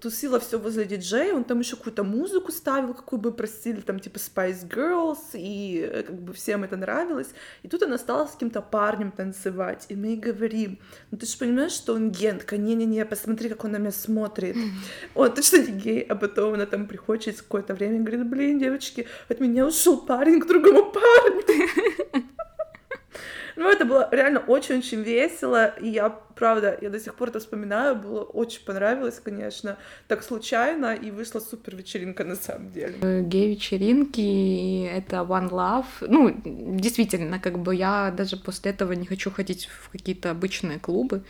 тусила 0.00 0.38
все 0.40 0.58
возле 0.58 0.84
диджея, 0.84 1.34
он 1.34 1.44
там 1.44 1.60
еще 1.60 1.76
какую-то 1.76 2.04
музыку 2.04 2.52
ставил, 2.52 2.94
какую 2.94 3.20
бы 3.20 3.32
просили, 3.32 3.80
там 3.80 3.98
типа 3.98 4.16
Spice 4.16 4.68
Girls, 4.68 5.18
и 5.34 5.80
э, 5.80 6.02
как 6.02 6.20
бы 6.20 6.32
всем 6.32 6.64
это 6.64 6.76
нравилось. 6.76 7.28
И 7.62 7.68
тут 7.68 7.82
она 7.82 7.98
стала 7.98 8.26
с 8.26 8.32
каким-то 8.32 8.60
парнем 8.62 9.10
танцевать, 9.10 9.86
и 9.88 9.96
мы 9.96 10.06
ей 10.08 10.16
говорим, 10.16 10.78
ну 11.10 11.18
ты 11.18 11.26
же 11.26 11.36
понимаешь, 11.38 11.72
что 11.72 11.94
он 11.94 12.10
гентка, 12.10 12.56
не-не-не, 12.56 13.04
посмотри, 13.04 13.48
как 13.48 13.64
он 13.64 13.72
на 13.72 13.78
меня 13.78 13.92
смотрит. 13.92 14.56
Он 15.14 15.34
точно 15.34 15.58
не 15.58 15.72
гей, 15.72 16.00
а 16.02 16.14
потом 16.14 16.54
она 16.54 16.66
там 16.66 16.86
приходит 16.86 17.24
через 17.24 17.42
какое-то 17.42 17.74
время 17.74 17.96
и 17.96 18.00
говорит, 18.00 18.26
блин, 18.26 18.58
девочки, 18.58 19.06
от 19.28 19.40
меня 19.40 19.66
ушел 19.66 19.98
парень 19.98 20.40
к 20.40 20.46
другому 20.46 20.92
парню. 20.92 21.42
Ну, 23.66 23.72
это 23.72 23.84
было 23.84 24.08
реально 24.12 24.38
очень-очень 24.38 25.02
весело, 25.02 25.74
и 25.80 25.88
я, 25.88 26.08
правда, 26.08 26.78
я 26.80 26.88
до 26.88 27.00
сих 27.00 27.16
пор 27.16 27.30
это 27.30 27.40
вспоминаю, 27.40 27.96
было 27.96 28.22
очень 28.22 28.64
понравилось, 28.64 29.18
конечно, 29.18 29.76
так 30.06 30.22
случайно, 30.22 30.94
и 30.94 31.10
вышла 31.10 31.40
супер 31.40 31.74
вечеринка 31.74 32.22
на 32.22 32.36
самом 32.36 32.70
деле. 32.70 32.94
Э, 33.02 33.22
гей-вечеринки, 33.22 34.86
это 34.86 35.16
One 35.16 35.50
Love, 35.50 35.86
ну, 36.02 36.32
действительно, 36.44 37.40
как 37.40 37.58
бы 37.58 37.74
я 37.74 38.14
даже 38.16 38.36
после 38.36 38.70
этого 38.70 38.92
не 38.92 39.04
хочу 39.04 39.32
ходить 39.32 39.66
в 39.66 39.90
какие-то 39.90 40.30
обычные 40.30 40.78
клубы, 40.78 41.24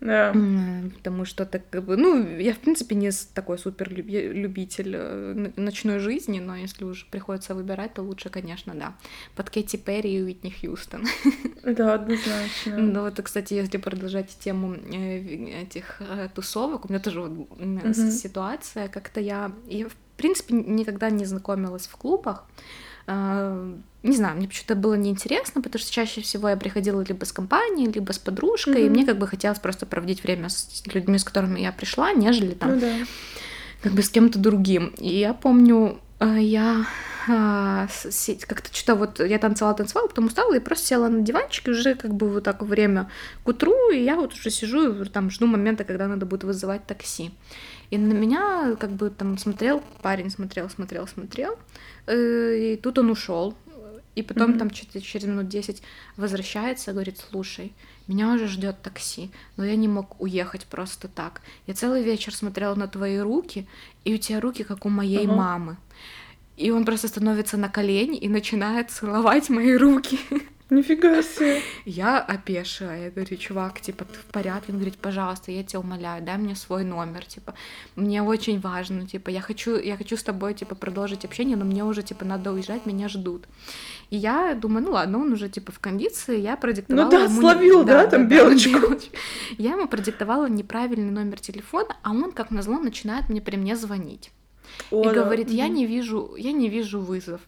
да. 0.00 0.32
Потому 0.96 1.24
что 1.24 1.44
так 1.44 1.68
как 1.70 1.84
бы, 1.84 1.96
ну, 1.96 2.24
я 2.38 2.54
в 2.54 2.58
принципе 2.58 2.94
не 2.94 3.10
такой 3.34 3.58
супер 3.58 3.92
любитель 3.92 4.94
э, 4.96 5.50
ночной 5.56 5.98
жизни, 5.98 6.38
но 6.38 6.54
если 6.54 6.84
уже 6.84 7.04
приходится 7.06 7.54
выбирать, 7.54 7.94
то 7.94 8.02
лучше, 8.02 8.28
конечно, 8.28 8.74
да, 8.74 8.94
под 9.34 9.50
Кэти 9.50 9.76
Перри 9.76 10.18
и 10.18 10.22
Уитни 10.22 10.50
Хьюстон. 10.50 11.04
Да, 11.64 11.94
однозначно. 11.94 12.78
Ну 12.78 13.02
вот, 13.02 13.20
кстати, 13.22 13.52
если 13.54 13.76
продолжать 13.76 14.38
тему 14.38 14.74
э, 14.74 15.62
этих 15.62 16.00
э, 16.00 16.28
тусовок, 16.34 16.86
у 16.86 16.88
меня 16.88 17.00
тоже 17.00 17.20
вот 17.20 17.96
ситуация, 17.96 18.88
как-то 18.88 19.20
я, 19.20 19.52
я 19.66 19.88
в 19.88 19.96
принципе 20.16 20.54
никогда 20.54 21.10
не 21.10 21.24
знакомилась 21.24 21.86
в 21.86 21.96
клубах, 21.96 22.46
не 23.08 24.16
знаю, 24.16 24.36
мне 24.36 24.46
почему-то 24.46 24.74
было 24.76 24.94
неинтересно, 24.94 25.60
потому 25.60 25.80
что 25.80 25.92
чаще 25.92 26.20
всего 26.20 26.48
я 26.48 26.56
приходила 26.56 27.00
либо 27.00 27.24
с 27.24 27.32
компанией, 27.32 27.90
либо 27.90 28.12
с 28.12 28.18
подружкой, 28.18 28.82
mm-hmm. 28.82 28.86
и 28.86 28.90
мне 28.90 29.06
как 29.06 29.18
бы 29.18 29.26
хотелось 29.26 29.58
просто 29.58 29.86
проводить 29.86 30.22
время 30.22 30.48
с 30.48 30.82
людьми, 30.86 31.18
с 31.18 31.24
которыми 31.24 31.60
я 31.60 31.72
пришла, 31.72 32.12
нежели 32.12 32.52
там 32.52 32.74
ну, 32.74 32.80
да. 32.80 32.94
как 33.82 33.92
бы 33.92 34.02
с 34.02 34.10
кем-то 34.10 34.38
другим. 34.38 34.94
И 34.98 35.18
я 35.18 35.34
помню, 35.34 36.00
а, 36.20 36.36
я 36.36 36.86
а, 37.28 37.88
как-то 38.46 38.74
что-то 38.74 38.94
вот 38.94 39.20
я 39.20 39.38
танцевала, 39.38 39.74
танцевала, 39.74 40.08
потом 40.08 40.26
устала 40.26 40.54
и 40.54 40.60
просто 40.60 40.86
села 40.86 41.08
на 41.08 41.20
диванчик, 41.20 41.68
и 41.68 41.70
уже 41.72 41.94
как 41.94 42.14
бы 42.14 42.28
вот 42.28 42.44
так 42.44 42.62
время 42.62 43.10
к 43.44 43.48
утру, 43.48 43.90
и 43.90 44.02
я 44.02 44.16
вот 44.16 44.32
уже 44.32 44.50
сижу 44.50 45.02
и 45.02 45.08
там 45.08 45.30
жду 45.30 45.46
момента, 45.46 45.84
когда 45.84 46.08
надо 46.08 46.26
будет 46.26 46.44
вызывать 46.44 46.86
такси. 46.86 47.32
И 47.90 47.98
на 47.98 48.12
меня 48.12 48.76
как 48.76 48.90
бы 48.90 49.10
там 49.10 49.38
смотрел 49.38 49.82
парень, 50.02 50.30
смотрел, 50.30 50.68
смотрел, 50.68 51.06
смотрел, 51.06 51.58
э, 52.06 52.74
и 52.74 52.76
тут 52.76 52.98
он 52.98 53.10
ушел. 53.10 53.54
И 54.14 54.22
потом 54.22 54.50
mm-hmm. 54.50 54.58
там 54.58 54.70
через, 54.70 55.04
через 55.04 55.26
минут 55.26 55.48
10 55.48 55.80
возвращается, 56.16 56.92
говорит, 56.92 57.18
слушай, 57.18 57.72
меня 58.08 58.32
уже 58.32 58.48
ждет 58.48 58.82
такси, 58.82 59.30
но 59.56 59.64
я 59.64 59.76
не 59.76 59.86
мог 59.86 60.20
уехать 60.20 60.66
просто 60.66 61.06
так. 61.06 61.40
Я 61.68 61.74
целый 61.74 62.02
вечер 62.02 62.34
смотрела 62.34 62.74
на 62.74 62.88
твои 62.88 63.18
руки, 63.18 63.68
и 64.04 64.14
у 64.14 64.18
тебя 64.18 64.40
руки 64.40 64.64
как 64.64 64.84
у 64.86 64.88
моей 64.88 65.24
uh-huh. 65.24 65.36
мамы. 65.36 65.76
И 66.56 66.72
он 66.72 66.84
просто 66.84 67.06
становится 67.06 67.56
на 67.56 67.68
колени 67.68 68.18
и 68.18 68.28
начинает 68.28 68.90
целовать 68.90 69.48
мои 69.50 69.76
руки. 69.76 70.18
Нифига 70.70 71.22
себе. 71.22 71.62
Я 71.86 72.18
опешила, 72.18 72.94
я 72.94 73.10
говорю, 73.10 73.36
чувак, 73.38 73.80
типа, 73.80 74.04
ты 74.04 74.18
в 74.18 74.26
порядке? 74.26 74.72
Он 74.72 74.74
говорит, 74.74 74.98
пожалуйста, 74.98 75.50
я 75.50 75.64
тебя 75.64 75.80
умоляю, 75.80 76.22
дай 76.22 76.36
мне 76.36 76.54
свой 76.54 76.84
номер, 76.84 77.24
типа, 77.24 77.54
мне 77.96 78.22
очень 78.22 78.60
важно, 78.60 79.06
типа, 79.06 79.30
я 79.30 79.40
хочу, 79.40 79.78
я 79.78 79.96
хочу 79.96 80.18
с 80.18 80.22
тобой, 80.22 80.52
типа, 80.52 80.74
продолжить 80.74 81.24
общение, 81.24 81.56
но 81.56 81.64
мне 81.64 81.84
уже, 81.84 82.02
типа, 82.02 82.26
надо 82.26 82.52
уезжать, 82.52 82.84
меня 82.84 83.08
ждут. 83.08 83.46
И 84.10 84.16
я 84.16 84.54
думаю, 84.54 84.84
ну 84.84 84.92
ладно, 84.92 85.18
он 85.18 85.32
уже, 85.32 85.48
типа, 85.48 85.72
в 85.72 85.78
кондиции, 85.78 86.38
я 86.38 86.56
продиктовала 86.56 87.04
Ну 87.04 87.10
да, 87.10 87.24
ему... 87.24 87.40
словил, 87.40 87.84
да, 87.84 88.04
да, 88.04 88.10
там 88.10 88.28
да, 88.28 88.36
белочку. 88.36 88.78
белочку. 88.78 89.16
Я 89.56 89.72
ему 89.72 89.88
продиктовала 89.88 90.48
неправильный 90.50 91.10
номер 91.10 91.40
телефона, 91.40 91.96
а 92.02 92.10
он, 92.10 92.32
как 92.32 92.50
назло, 92.50 92.78
начинает 92.78 93.30
мне 93.30 93.40
при 93.40 93.56
мне 93.56 93.74
звонить. 93.74 94.32
О, 94.90 95.02
и 95.02 95.14
говорит, 95.14 95.50
я 95.50 95.68
не 95.68 95.86
вижу, 95.86 96.34
я 96.36 96.52
не 96.52 96.68
вижу 96.68 97.00
вызов. 97.00 97.40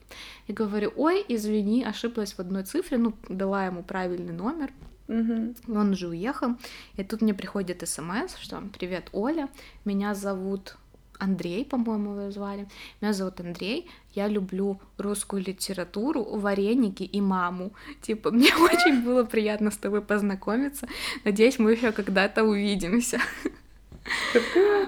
И 0.47 0.53
говорю, 0.53 0.93
ой, 0.97 1.25
извини, 1.29 1.85
ошиблась 1.85 2.33
в 2.33 2.41
одной 2.41 2.65
цифре, 2.65 2.99
ну, 2.99 3.15
дала 3.29 3.67
ему 3.67 3.83
правильный 3.83 4.33
номер. 4.33 4.71
Угу. 5.09 5.77
Он 5.77 5.91
уже 5.91 6.09
уехал. 6.09 6.57
И 6.97 7.05
тут 7.05 7.21
мне 7.21 7.35
приходит 7.35 7.87
смс, 7.89 8.37
что 8.39 8.63
«Привет, 8.79 9.09
Оля, 9.13 9.49
меня 9.85 10.15
зовут 10.15 10.77
Андрей, 11.21 11.65
по-моему, 11.65 12.13
его 12.15 12.31
звали. 12.31 12.67
Меня 13.01 13.13
зовут 13.13 13.41
Андрей, 13.41 13.89
я 14.15 14.27
люблю 14.29 14.81
русскую 14.99 15.43
литературу, 15.43 16.25
вареники 16.25 17.03
и 17.03 17.21
маму. 17.21 17.73
Типа, 18.01 18.31
мне 18.31 18.55
очень 18.61 19.05
было 19.05 19.25
приятно 19.25 19.71
с 19.71 19.77
тобой 19.77 20.01
познакомиться. 20.01 20.89
Надеюсь, 21.25 21.59
мы 21.59 21.73
еще 21.73 21.93
когда-то 21.93 22.45
увидимся. 22.45 23.19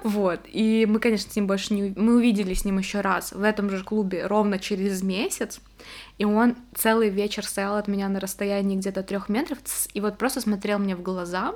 Вот. 0.05 0.41
И 0.47 0.87
мы, 0.89 0.99
конечно, 0.99 1.31
с 1.31 1.37
ним 1.37 1.47
больше 1.47 1.75
не... 1.75 1.93
Мы 1.97 2.17
увидели 2.17 2.55
с 2.55 2.65
ним 2.65 2.79
еще 2.79 3.01
раз 3.01 3.33
в 3.33 3.43
этом 3.43 3.71
же 3.71 3.85
клубе 3.85 4.27
ровно 4.27 4.59
через 4.59 5.03
месяц. 5.03 5.61
И 6.19 6.25
он 6.25 6.57
целый 6.75 7.09
вечер 7.09 7.45
стоял 7.45 7.77
от 7.77 7.89
меня 7.89 8.09
на 8.09 8.21
расстоянии 8.21 8.77
где-то 8.77 9.03
трех 9.03 9.29
метров 9.29 9.59
и 9.93 10.01
вот 10.01 10.19
просто 10.19 10.41
смотрел 10.41 10.79
мне 10.79 10.97
в 10.97 11.03
глаза, 11.03 11.55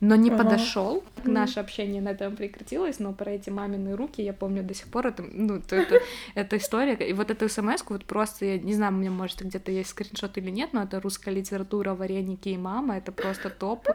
но 0.00 0.16
не 0.16 0.30
ага. 0.30 0.44
подошел. 0.44 1.04
Наше 1.24 1.60
общение 1.60 2.02
на 2.02 2.10
этом 2.10 2.36
прекратилось, 2.36 2.98
но 2.98 3.12
про 3.12 3.32
эти 3.32 3.50
мамины 3.50 3.96
руки 3.96 4.22
я 4.22 4.32
помню 4.32 4.62
до 4.62 4.74
сих 4.74 4.88
пор. 4.88 5.08
Это, 5.08 5.22
ну, 5.22 5.56
это, 5.56 5.76
это, 5.82 6.00
это 6.34 6.56
история. 6.56 6.94
И 6.94 7.12
вот 7.12 7.30
эту 7.30 7.48
смс 7.48 7.82
вот 7.88 8.04
просто, 8.04 8.44
я 8.44 8.58
не 8.58 8.74
знаю, 8.74 8.92
у 8.92 8.96
меня, 8.96 9.10
может, 9.10 9.40
где-то 9.42 9.70
есть 9.70 9.90
скриншот 9.90 10.36
или 10.38 10.50
нет, 10.50 10.72
но 10.72 10.82
это 10.82 11.00
русская 11.00 11.32
литература, 11.32 11.94
вареники 11.94 12.48
и 12.48 12.56
мама. 12.56 12.96
Это 12.96 13.12
просто 13.12 13.50
топ 13.50 13.88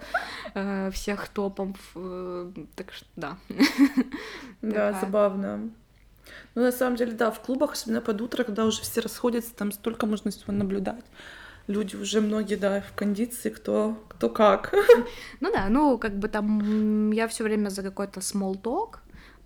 э, 0.54 0.92
всех 0.92 1.28
топов. 1.30 1.78
Э, 1.96 2.52
так 2.76 2.94
что, 2.94 3.08
да. 3.16 3.38
Да, 4.62 4.94
забавно. 4.94 5.70
Ну, 6.56 6.62
на 6.64 6.72
самом 6.72 6.96
деле, 6.96 7.12
да, 7.12 7.32
в 7.32 7.40
клубах, 7.42 7.74
особенно 7.74 8.02
под 8.02 8.22
утро, 8.22 8.44
когда 8.44 8.66
уже 8.66 8.82
все 8.82 9.02
расходятся, 9.02 9.54
там 9.56 9.72
столько 9.72 10.06
можно 10.06 10.32
всего 10.32 10.52
наблюдать 10.54 11.06
люди 11.68 11.96
уже 11.96 12.22
многие, 12.22 12.56
да, 12.56 12.82
в 12.82 12.94
кондиции, 12.94 13.50
кто, 13.50 13.98
кто 14.10 14.30
как. 14.30 14.74
Ну 15.40 15.52
да, 15.52 15.68
ну 15.70 15.98
как 15.98 16.18
бы 16.18 16.28
там 16.28 17.12
я 17.12 17.28
все 17.28 17.44
время 17.44 17.70
за 17.70 17.84
какой-то 17.84 18.20
small 18.20 18.62
talk, 18.62 18.98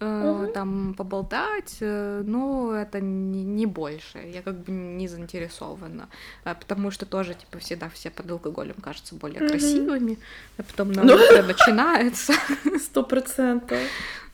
Uh-huh. 0.04 0.51
там 0.51 0.96
поболтать, 0.96 1.78
э, 1.80 2.24
но 2.25 2.74
это 2.74 3.00
не, 3.00 3.44
не 3.44 3.68
больше. 3.68 4.18
Я 4.34 4.42
как 4.42 4.56
бы 4.56 4.72
не 4.72 5.08
заинтересована, 5.08 6.10
а, 6.44 6.56
потому 6.56 6.90
что 6.90 7.06
тоже 7.06 7.36
типа 7.36 7.60
всегда 7.60 7.88
все 7.88 8.10
под 8.10 8.32
алкоголем 8.32 8.74
кажутся 8.82 9.13
более 9.13 9.42
uh-huh. 9.42 9.50
красивыми, 9.50 10.18
а 10.58 10.63
потом 10.63 10.92
на 10.94 11.04
ну. 11.04 11.13
утро 11.13 11.44
начинается. 11.44 12.34
Сто 12.84 13.04
процентов. 13.04 13.78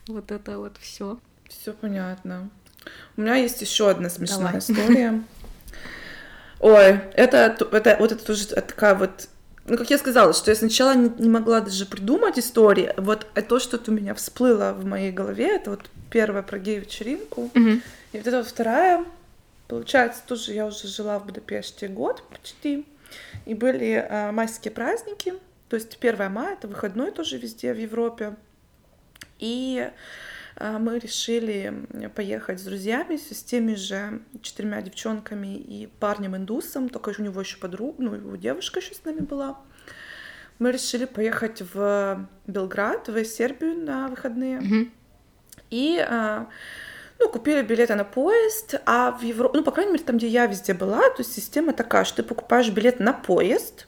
Вот 0.06 0.32
это 0.32 0.56
вот 0.56 0.78
все. 0.80 1.18
Все 1.50 1.74
понятно. 1.74 2.48
У 3.18 3.20
меня 3.20 3.34
есть 3.34 3.60
еще 3.60 3.90
одна 3.90 4.08
смешная 4.08 4.60
история. 4.60 5.22
Ой, 6.60 7.00
это, 7.14 7.56
это 7.72 7.96
вот 7.98 8.12
это 8.12 8.24
тоже 8.24 8.46
такая 8.46 8.94
вот 8.94 9.28
ну, 9.68 9.76
как 9.76 9.90
я 9.90 9.98
сказала, 9.98 10.32
что 10.32 10.50
я 10.50 10.54
сначала 10.54 10.94
не, 10.94 11.10
не 11.18 11.28
могла 11.28 11.60
даже 11.60 11.84
придумать 11.84 12.38
истории. 12.38 12.94
Вот 12.96 13.26
то, 13.48 13.58
что 13.58 13.78
у 13.86 13.90
меня 13.92 14.14
всплыло 14.14 14.72
в 14.72 14.86
моей 14.86 15.12
голове, 15.12 15.56
это 15.56 15.70
вот 15.70 15.90
первая 16.10 16.42
про 16.42 16.58
гей-вечеринку. 16.58 17.50
Mm-hmm. 17.52 17.82
И 18.12 18.16
вот 18.16 18.26
эта 18.26 18.38
вот 18.38 18.46
вторая, 18.46 19.04
получается, 19.68 20.22
тоже 20.26 20.54
я 20.54 20.64
уже 20.64 20.88
жила 20.88 21.18
в 21.18 21.26
Будапеште 21.26 21.88
год 21.88 22.22
почти. 22.30 22.86
И 23.44 23.52
были 23.52 24.06
э, 24.08 24.32
майские 24.32 24.72
праздники. 24.72 25.34
То 25.68 25.76
есть 25.76 25.98
1 26.00 26.32
мая, 26.32 26.54
это 26.54 26.66
выходной 26.66 27.10
тоже 27.10 27.36
везде 27.36 27.74
в 27.74 27.78
Европе. 27.78 28.36
И 29.38 29.86
а, 29.86 29.92
мы 30.58 30.98
решили 30.98 31.86
поехать 32.14 32.60
с 32.60 32.64
друзьями, 32.64 33.16
с 33.16 33.42
теми 33.44 33.74
же 33.74 34.22
четырьмя 34.42 34.82
девчонками 34.82 35.56
и 35.56 35.86
парнем-индусом, 36.00 36.88
только 36.88 37.14
у 37.18 37.22
него 37.22 37.40
еще 37.40 37.58
подруга, 37.58 38.02
ну, 38.02 38.14
его 38.14 38.36
девушка 38.36 38.80
еще 38.80 38.94
с 38.94 39.04
нами 39.04 39.20
была. 39.20 39.58
Мы 40.58 40.72
решили 40.72 41.04
поехать 41.04 41.62
в 41.72 42.28
Белград, 42.46 43.08
в 43.08 43.24
Сербию 43.24 43.76
на 43.76 44.08
выходные. 44.08 44.58
Mm-hmm. 44.58 44.90
И 45.70 45.98
а, 45.98 46.48
ну, 47.18 47.28
купили 47.28 47.62
билеты 47.62 47.94
на 47.94 48.04
поезд, 48.04 48.80
а 48.86 49.12
в 49.12 49.22
Европе, 49.22 49.58
ну, 49.58 49.64
по 49.64 49.70
крайней 49.70 49.92
мере, 49.92 50.04
там, 50.04 50.16
где 50.16 50.28
я 50.28 50.46
везде 50.46 50.74
была, 50.74 51.02
то 51.10 51.18
есть 51.18 51.32
система 51.32 51.72
такая, 51.72 52.04
что 52.04 52.22
ты 52.22 52.28
покупаешь 52.28 52.70
билет 52.70 53.00
на 53.00 53.12
поезд, 53.12 53.86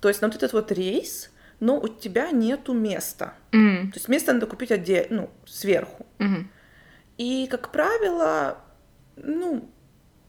то 0.00 0.08
есть 0.08 0.20
на 0.20 0.28
вот 0.28 0.36
этот 0.36 0.52
вот 0.52 0.70
рейс, 0.72 1.30
но 1.60 1.78
у 1.78 1.88
тебя 1.88 2.30
нету 2.30 2.72
места. 2.72 3.34
Mm. 3.52 3.88
То 3.88 3.94
есть 3.94 4.08
место 4.08 4.32
надо 4.32 4.46
купить 4.46 4.70
отдельно, 4.70 5.22
ну, 5.22 5.30
сверху. 5.46 6.06
Mm-hmm. 6.18 6.44
И, 7.18 7.48
как 7.50 7.72
правило, 7.72 8.58
ну, 9.16 9.68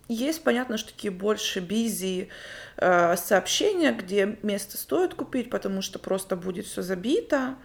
есть, 0.07 0.43
понятно, 0.43 0.77
что 0.77 0.91
такие 0.91 1.12
больше 1.12 1.59
бизи 1.59 2.29
э, 2.77 3.15
сообщения, 3.15 3.91
где 3.91 4.38
место 4.41 4.77
стоит 4.77 5.13
купить, 5.13 5.51
потому 5.51 5.83
что 5.83 6.00
просто 6.00 6.36
будет 6.36 6.65
все 6.65 6.81
забито. 6.81 7.55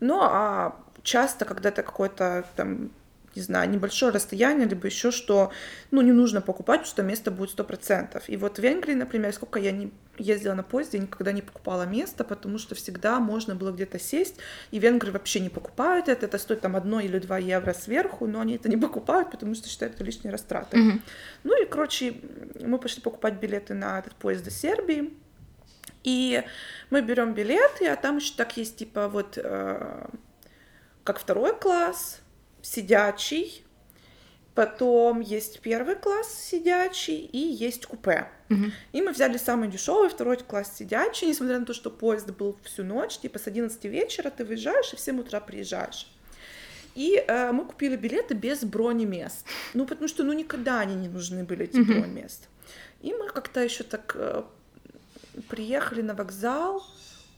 Ну, 0.00 0.20
а 0.22 0.82
часто, 1.02 1.44
когда 1.44 1.68
это 1.68 1.82
какой-то 1.82 2.46
там 2.56 2.90
не 3.36 3.42
знаю, 3.42 3.68
небольшое 3.68 4.12
расстояние, 4.12 4.66
либо 4.66 4.86
еще 4.86 5.10
что, 5.10 5.52
ну, 5.90 6.00
не 6.00 6.12
нужно 6.12 6.40
покупать, 6.40 6.80
потому 6.80 6.90
что 6.90 7.02
место 7.02 7.30
будет 7.30 7.50
сто 7.50 7.64
процентов. 7.64 8.24
И 8.28 8.36
вот 8.38 8.58
в 8.58 8.62
Венгрии, 8.62 8.94
например, 8.94 9.30
сколько 9.34 9.58
я 9.58 9.72
не 9.72 9.92
ездила 10.18 10.54
на 10.54 10.62
поезде, 10.62 10.98
я 10.98 11.04
никогда 11.04 11.32
не 11.32 11.42
покупала 11.42 11.84
место, 11.84 12.24
потому 12.24 12.58
что 12.58 12.74
всегда 12.74 13.20
можно 13.20 13.54
было 13.54 13.72
где-то 13.72 13.98
сесть, 13.98 14.36
и 14.70 14.78
венгры 14.78 15.12
вообще 15.12 15.40
не 15.40 15.48
покупают 15.48 16.08
это, 16.08 16.26
это 16.26 16.38
стоит 16.38 16.60
там 16.60 16.76
одно 16.76 17.00
или 17.00 17.18
два 17.18 17.38
евро 17.38 17.72
сверху, 17.72 18.26
но 18.26 18.40
они 18.40 18.56
это 18.56 18.68
не 18.68 18.76
покупают, 18.76 19.30
потому 19.30 19.54
что 19.54 19.68
считают 19.68 19.94
это 19.94 20.04
лишние 20.04 20.32
растраты. 20.32 20.76
Mm-hmm. 20.76 21.00
Ну 21.44 21.62
и, 21.62 21.66
короче, 21.66 22.16
мы 22.60 22.78
пошли 22.78 23.02
покупать 23.02 23.34
билеты 23.34 23.74
на 23.74 23.98
этот 23.98 24.14
поезд 24.14 24.44
до 24.44 24.50
Сербии, 24.50 25.12
и 26.02 26.42
мы 26.90 27.02
берем 27.02 27.34
билеты, 27.34 27.88
а 27.88 27.96
там 27.96 28.18
еще 28.18 28.34
так 28.36 28.56
есть, 28.56 28.76
типа, 28.76 29.08
вот, 29.08 29.36
э, 29.36 30.06
как 31.02 31.18
второй 31.18 31.58
класс, 31.58 32.20
сидячий, 32.62 33.65
потом 34.56 35.20
есть 35.20 35.60
первый 35.60 35.94
класс 35.94 36.34
сидячий 36.34 37.18
и 37.18 37.38
есть 37.38 37.86
купе. 37.86 38.26
Uh-huh. 38.48 38.72
И 38.92 39.02
мы 39.02 39.12
взяли 39.12 39.36
самый 39.36 39.68
дешевый, 39.68 40.08
второй 40.08 40.38
класс 40.38 40.72
сидячий, 40.76 41.28
несмотря 41.28 41.58
на 41.58 41.66
то, 41.66 41.74
что 41.74 41.90
поезд 41.90 42.30
был 42.30 42.56
всю 42.64 42.82
ночь, 42.82 43.18
типа 43.18 43.38
с 43.38 43.46
11 43.46 43.84
вечера 43.84 44.30
ты 44.30 44.44
выезжаешь 44.44 44.92
и 44.92 44.96
в 44.96 45.00
7 45.00 45.20
утра 45.20 45.40
приезжаешь. 45.40 46.10
И 46.94 47.22
э, 47.28 47.52
мы 47.52 47.66
купили 47.66 47.96
билеты 47.96 48.34
без 48.34 48.64
брони 48.64 49.04
мест. 49.04 49.44
Ну, 49.74 49.84
потому 49.84 50.08
что, 50.08 50.24
ну, 50.24 50.32
никогда 50.32 50.80
они 50.80 50.94
не 50.94 51.08
нужны 51.08 51.44
были, 51.44 51.64
эти 51.64 51.78
брони 51.80 52.22
мест. 52.22 52.48
И 53.02 53.12
мы 53.12 53.28
как-то 53.28 53.62
еще 53.62 53.84
так 53.84 54.16
э, 54.18 54.42
приехали 55.50 56.00
на 56.00 56.14
вокзал, 56.14 56.82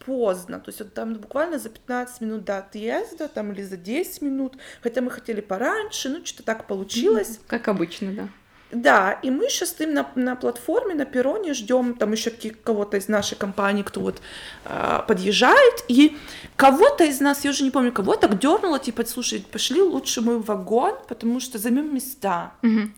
поздно, 0.05 0.61
то 0.61 0.69
есть 0.69 0.79
вот 0.81 0.95
там 0.95 1.15
буквально 1.15 1.59
за 1.59 1.69
15 1.69 2.21
минут 2.21 2.45
до 2.45 2.59
отъезда, 2.59 3.29
там 3.29 3.53
или 3.53 3.63
за 3.63 3.77
10 3.77 4.23
минут, 4.23 4.57
хотя 4.83 5.01
мы 5.01 5.11
хотели 5.11 5.41
пораньше, 5.41 6.09
ну 6.09 6.25
что-то 6.25 6.45
так 6.45 6.67
получилось. 6.67 7.41
Как 7.47 7.69
обычно, 7.69 8.13
да. 8.13 8.29
Да, 8.71 9.13
и 9.23 9.31
мы 9.31 9.49
сейчас 9.49 9.71
стоим 9.71 9.95
на, 9.95 10.11
на 10.15 10.37
платформе, 10.37 10.95
на 10.95 11.07
перроне, 11.07 11.55
ждем 11.55 11.95
там 11.95 12.13
еще 12.13 12.31
кого-то 12.31 12.99
из 12.99 13.09
нашей 13.09 13.35
компании, 13.35 13.83
кто 13.83 14.01
вот 14.01 14.21
э, 14.67 15.01
подъезжает, 15.09 15.85
и 15.89 16.19
кого-то 16.57 17.05
из 17.05 17.21
нас, 17.21 17.45
я 17.45 17.51
уже 17.51 17.65
не 17.65 17.71
помню, 17.71 17.93
кого 17.93 18.17
так 18.17 18.39
дернуло, 18.39 18.79
типа, 18.79 19.07
слушай, 19.07 19.41
пошли 19.51 19.81
лучше 19.81 20.21
мы 20.21 20.39
в 20.39 20.45
вагон, 20.45 20.97
потому 21.09 21.41
что 21.41 21.57
займем 21.57 21.95
места. 21.95 22.53
Угу. 22.63 22.91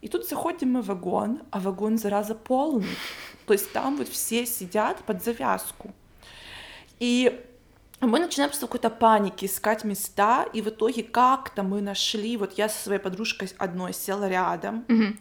И 0.00 0.08
тут 0.08 0.28
заходим 0.28 0.72
мы 0.72 0.82
в 0.82 0.86
вагон, 0.86 1.42
а 1.52 1.60
вагон, 1.60 1.98
зараза, 1.98 2.34
полный. 2.34 2.96
То 3.46 3.52
есть 3.52 3.72
там 3.72 3.96
вот 3.96 4.08
все 4.08 4.44
сидят 4.44 4.98
под 5.04 5.22
завязку. 5.22 5.94
И 7.02 7.44
мы 8.00 8.20
начинаем 8.20 8.48
просто 8.50 8.66
какой-то 8.68 8.88
паники 8.88 9.46
искать 9.46 9.82
места, 9.82 10.44
и 10.52 10.62
в 10.62 10.68
итоге 10.68 11.02
как-то 11.02 11.64
мы 11.64 11.80
нашли, 11.80 12.36
вот 12.36 12.52
я 12.52 12.68
со 12.68 12.80
своей 12.80 13.00
подружкой 13.00 13.50
одной 13.58 13.92
села 13.92 14.28
рядом, 14.28 14.84
mm-hmm. 14.86 15.16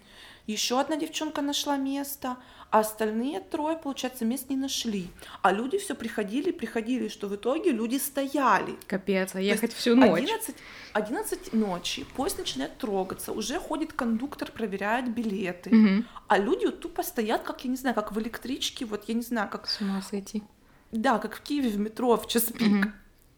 еще 0.46 0.80
одна 0.80 0.96
девчонка 0.96 1.42
нашла 1.42 1.78
место, 1.78 2.38
а 2.70 2.82
остальные 2.82 3.40
трое, 3.40 3.78
получается, 3.78 4.26
мест 4.26 4.52
не 4.52 4.58
нашли. 4.58 5.08
А 5.42 5.52
люди 5.52 5.80
все 5.80 5.96
приходили, 5.96 6.52
приходили, 6.52 7.08
что 7.08 7.28
в 7.28 7.36
итоге 7.36 7.72
люди 7.72 7.98
стояли. 7.98 8.78
Капец, 8.86 9.34
а 9.34 9.42
ехать 9.42 9.74
всю 9.74 9.96
ночь. 9.96 10.20
11, 10.20 10.56
11 10.94 11.54
ночи, 11.54 12.06
поезд 12.16 12.38
начинает 12.38 12.78
трогаться, 12.78 13.32
уже 13.32 13.60
ходит 13.60 13.92
кондуктор, 13.94 14.52
проверяет 14.52 15.10
билеты, 15.10 15.72
угу. 15.72 16.06
а 16.28 16.38
люди 16.38 16.66
вот 16.66 16.80
тупо 16.80 17.02
стоят, 17.02 17.42
как, 17.42 17.66
я 17.66 17.72
не 17.72 17.78
знаю, 17.78 17.96
как 17.96 18.12
в 18.12 18.20
электричке, 18.20 18.86
вот 18.86 19.06
я 19.10 19.16
не 19.16 19.24
знаю, 19.24 19.50
как... 19.50 19.68
С 19.68 19.82
ума 19.82 20.04
сойти 20.04 20.44
да, 20.92 21.20
как 21.20 21.36
в 21.36 21.42
Киеве 21.42 21.70
в 21.70 21.80
метро 21.80 22.18
в 22.18 22.28
час 22.28 22.44
пик. 22.44 22.62
Mm-hmm. 22.62 22.92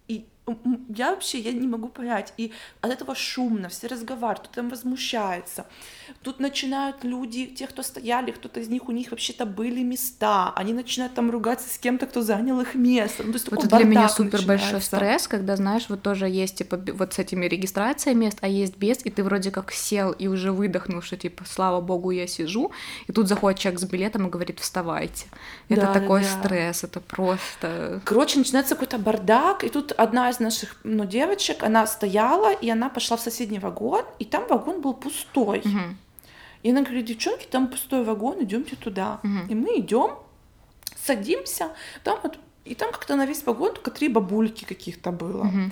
И 0.07 0.25
я 0.89 1.11
вообще 1.11 1.39
я 1.39 1.53
не 1.53 1.67
могу 1.67 1.87
понять. 1.87 2.33
И 2.37 2.51
от 2.81 2.91
этого 2.91 3.15
шумно, 3.15 3.69
все 3.69 3.87
разговаривают, 3.87 4.47
кто 4.47 4.61
там 4.61 4.69
возмущается. 4.69 5.65
Тут 6.21 6.39
начинают 6.39 7.03
люди, 7.03 7.45
те, 7.45 7.65
кто 7.65 7.81
стояли, 7.81 8.31
кто-то 8.31 8.59
из 8.59 8.67
них, 8.67 8.89
у 8.89 8.91
них 8.91 9.11
вообще-то 9.11 9.45
были 9.45 9.81
места. 9.83 10.51
Они 10.55 10.73
начинают 10.73 11.13
там 11.13 11.31
ругаться 11.31 11.69
с 11.69 11.77
кем-то, 11.77 12.07
кто 12.07 12.21
занял 12.21 12.59
их 12.59 12.75
место. 12.75 13.23
Ну, 13.23 13.31
то 13.31 13.37
есть 13.37 13.51
вот 13.51 13.63
это 13.63 13.77
для 13.77 13.85
меня 13.85 14.09
супер 14.09 14.39
начинается. 14.39 14.47
большой 14.47 14.81
стресс, 14.81 15.27
когда, 15.27 15.55
знаешь, 15.55 15.85
вот 15.87 16.01
тоже 16.01 16.27
есть, 16.27 16.55
типа, 16.55 16.77
вот 16.93 17.13
с 17.13 17.19
этими 17.19 17.45
регистрацией 17.45 18.15
мест, 18.15 18.37
а 18.41 18.47
есть 18.47 18.77
без, 18.77 19.05
и 19.05 19.09
ты 19.09 19.23
вроде 19.23 19.49
как 19.49 19.71
сел 19.71 20.11
и 20.11 20.27
уже 20.27 20.51
выдохнул, 20.51 21.01
что, 21.01 21.15
типа, 21.15 21.45
слава 21.47 21.79
богу, 21.79 22.11
я 22.11 22.27
сижу, 22.27 22.71
и 23.07 23.13
тут 23.13 23.29
заходит 23.29 23.59
человек 23.59 23.79
с 23.79 23.85
билетом 23.85 24.27
и 24.27 24.29
говорит, 24.29 24.59
вставайте. 24.59 25.27
Это 25.69 25.81
да, 25.81 25.93
такой 25.93 26.23
да, 26.23 26.27
стресс, 26.27 26.83
это 26.83 26.99
просто... 26.99 28.01
Короче, 28.03 28.39
начинается 28.39 28.75
какой-то 28.75 28.97
бардак, 28.97 29.63
и 29.63 29.69
тут 29.69 29.93
одна 29.93 30.32
из 30.33 30.39
наших, 30.39 30.75
ну, 30.83 31.05
девочек, 31.05 31.63
она 31.63 31.87
стояла, 31.87 32.51
и 32.51 32.69
она 32.69 32.89
пошла 32.89 33.17
в 33.17 33.21
соседний 33.21 33.59
вагон, 33.59 34.03
и 34.19 34.25
там 34.25 34.47
вагон 34.47 34.81
был 34.81 34.93
пустой. 34.93 35.59
Угу. 35.59 35.95
И 36.63 36.71
она 36.71 36.81
говорит, 36.81 37.05
девчонки, 37.05 37.45
там 37.49 37.67
пустой 37.67 38.03
вагон, 38.03 38.43
идемте 38.43 38.75
туда. 38.75 39.19
Угу. 39.23 39.51
И 39.51 39.55
мы 39.55 39.79
идем, 39.79 40.11
садимся, 41.05 41.69
там 42.03 42.19
вот, 42.23 42.37
и 42.65 42.75
там 42.75 42.91
как-то 42.91 43.15
на 43.15 43.25
весь 43.25 43.45
вагон 43.45 43.73
только 43.73 43.91
три 43.91 44.09
бабульки 44.09 44.65
каких-то 44.65 45.11
было. 45.11 45.43
Угу. 45.43 45.71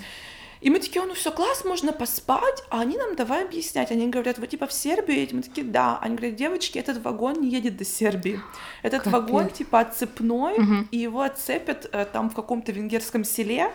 И 0.62 0.69
мы 0.69 0.80
такие, 0.80 1.04
ну 1.04 1.15
все, 1.15 1.32
класс, 1.32 1.65
можно 1.65 1.91
поспать, 1.91 2.63
а 2.69 2.82
они 2.82 2.95
нам 2.95 3.15
давай 3.15 3.43
объяснять. 3.43 3.89
Они 3.91 4.08
говорят, 4.08 4.38
вы 4.38 4.45
типа 4.45 4.67
в 4.67 4.74
Сербию 4.74 5.17
едете? 5.17 5.36
Мы 5.36 5.41
такие, 5.41 5.65
да. 5.65 5.97
Они 6.02 6.15
говорят, 6.15 6.36
девочки, 6.36 6.78
этот 6.78 7.04
вагон 7.04 7.41
не 7.41 7.50
едет 7.50 7.78
до 7.78 7.84
Сербии. 7.84 8.39
Этот 8.84 9.04
Капец. 9.04 9.13
вагон 9.13 9.50
типа 9.50 9.80
отцепной, 9.80 10.54
угу. 10.54 10.88
и 10.91 10.97
его 10.97 11.21
отцепят 11.21 11.89
э, 11.91 12.06
там 12.06 12.30
в 12.30 12.36
каком-то 12.36 12.71
венгерском 12.71 13.24
селе, 13.24 13.71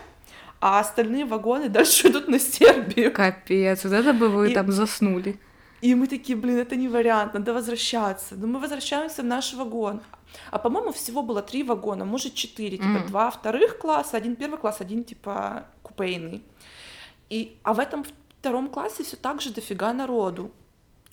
а 0.59 0.79
остальные 0.79 1.25
вагоны 1.25 1.69
дальше 1.77 2.07
идут 2.07 2.27
на 2.27 2.39
Сербию. 2.39 3.11
Капец, 3.11 3.83
вот 3.83 3.93
это 3.93 4.13
бы 4.13 4.29
вы 4.29 4.51
и... 4.51 4.53
там 4.53 4.71
заснули. 4.71 5.39
И 5.81 5.93
мы 5.93 6.07
такие, 6.07 6.35
блин, 6.35 6.57
это 6.57 6.75
не 6.75 6.87
вариант, 6.87 7.33
надо 7.33 7.53
возвращаться. 7.53 8.35
Но 8.35 8.47
мы 8.47 8.59
возвращаемся 8.59 9.21
в 9.21 9.25
наш 9.25 9.53
вагон. 9.53 10.01
А 10.49 10.57
по-моему, 10.57 10.91
всего 10.91 11.21
было 11.21 11.41
три 11.41 11.63
вагона, 11.63 12.03
может, 12.03 12.33
четыре. 12.33 12.77
Типа 12.77 12.97
mm. 12.97 13.07
два 13.07 13.29
вторых 13.29 13.77
класса, 13.77 14.17
один 14.17 14.35
первый 14.35 14.57
класс, 14.57 14.81
один 14.81 15.03
типа 15.03 15.67
купейный. 15.83 16.43
И, 17.29 17.57
а 17.63 17.73
в 17.73 17.79
этом 17.79 18.05
втором 18.39 18.69
классе 18.69 19.03
все 19.03 19.17
так 19.17 19.41
же 19.41 19.51
дофига 19.51 19.93
народу. 19.93 20.51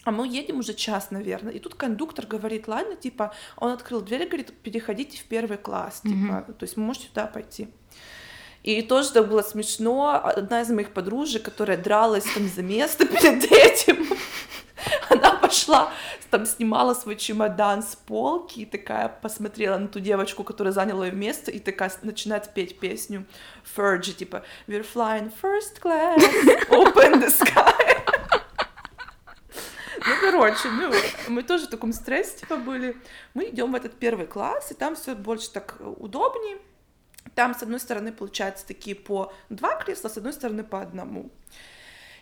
А 0.05 0.11
мы 0.11 0.29
едем 0.29 0.59
уже 0.59 0.75
час, 0.75 1.11
наверное. 1.11 1.53
И 1.53 1.59
тут 1.59 1.75
кондуктор 1.75 2.27
говорит, 2.27 2.69
ладно, 2.69 2.95
типа, 2.95 3.33
он 3.57 3.73
открыл 3.73 4.03
дверь 4.03 4.23
и 4.23 4.27
говорит, 4.27 4.53
переходите 4.63 5.19
в 5.19 5.25
первый 5.25 5.57
класс, 5.57 6.03
mm-hmm. 6.05 6.11
типа, 6.11 6.53
то 6.53 6.65
есть 6.65 6.77
вы 6.77 6.83
можете 6.83 7.09
туда 7.09 7.27
пойти. 7.27 7.69
И 8.65 8.81
тоже 8.81 9.13
так 9.13 9.29
было 9.29 9.43
смешно. 9.43 10.21
Одна 10.25 10.63
из 10.63 10.71
моих 10.71 10.93
подружек, 10.93 11.43
которая 11.43 11.77
дралась 11.77 12.25
там 12.25 12.49
за 12.49 12.63
место 12.63 13.07
перед 13.07 13.45
этим, 13.45 14.09
она 15.11 15.33
пошла, 15.33 15.93
там 16.31 16.47
снимала 16.47 16.95
свой 16.95 17.17
чемодан 17.17 17.83
с 17.83 17.95
полки 17.95 18.61
и 18.61 18.65
такая 18.65 19.09
посмотрела 19.09 19.77
на 19.77 19.89
ту 19.89 20.01
девочку, 20.01 20.45
которая 20.45 20.73
заняла 20.73 21.07
ее 21.07 21.13
место, 21.13 21.51
и 21.51 21.59
такая 21.59 21.93
начинает 22.03 22.55
петь 22.55 22.79
песню 22.79 23.27
Fergie, 23.77 24.15
типа 24.15 24.43
We're 24.67 24.87
flying 24.95 25.31
first 25.43 25.83
class, 25.83 26.19
open 26.71 27.21
the 27.21 27.29
sky. 27.29 28.01
Ну, 30.07 30.13
короче, 30.21 30.69
ну, 30.69 30.93
мы 31.29 31.43
тоже 31.43 31.65
в 31.67 31.71
таком 31.71 31.95
стрессе, 31.95 32.41
типа, 32.41 32.57
были. 32.57 32.95
Мы 33.33 33.49
идем 33.49 33.73
в 33.73 33.75
этот 33.75 33.95
первый 33.95 34.27
класс, 34.27 34.71
и 34.71 34.75
там 34.75 34.97
все 34.97 35.15
больше 35.15 35.51
так 35.51 35.77
удобнее. 35.81 36.59
Там, 37.35 37.55
с 37.55 37.63
одной 37.63 37.81
стороны, 37.81 38.13
получается 38.13 38.67
такие 38.67 38.97
по 38.97 39.33
два 39.49 39.77
кресла, 39.77 40.09
с 40.09 40.17
одной 40.17 40.33
стороны, 40.33 40.65
по 40.65 40.81
одному. 40.81 41.31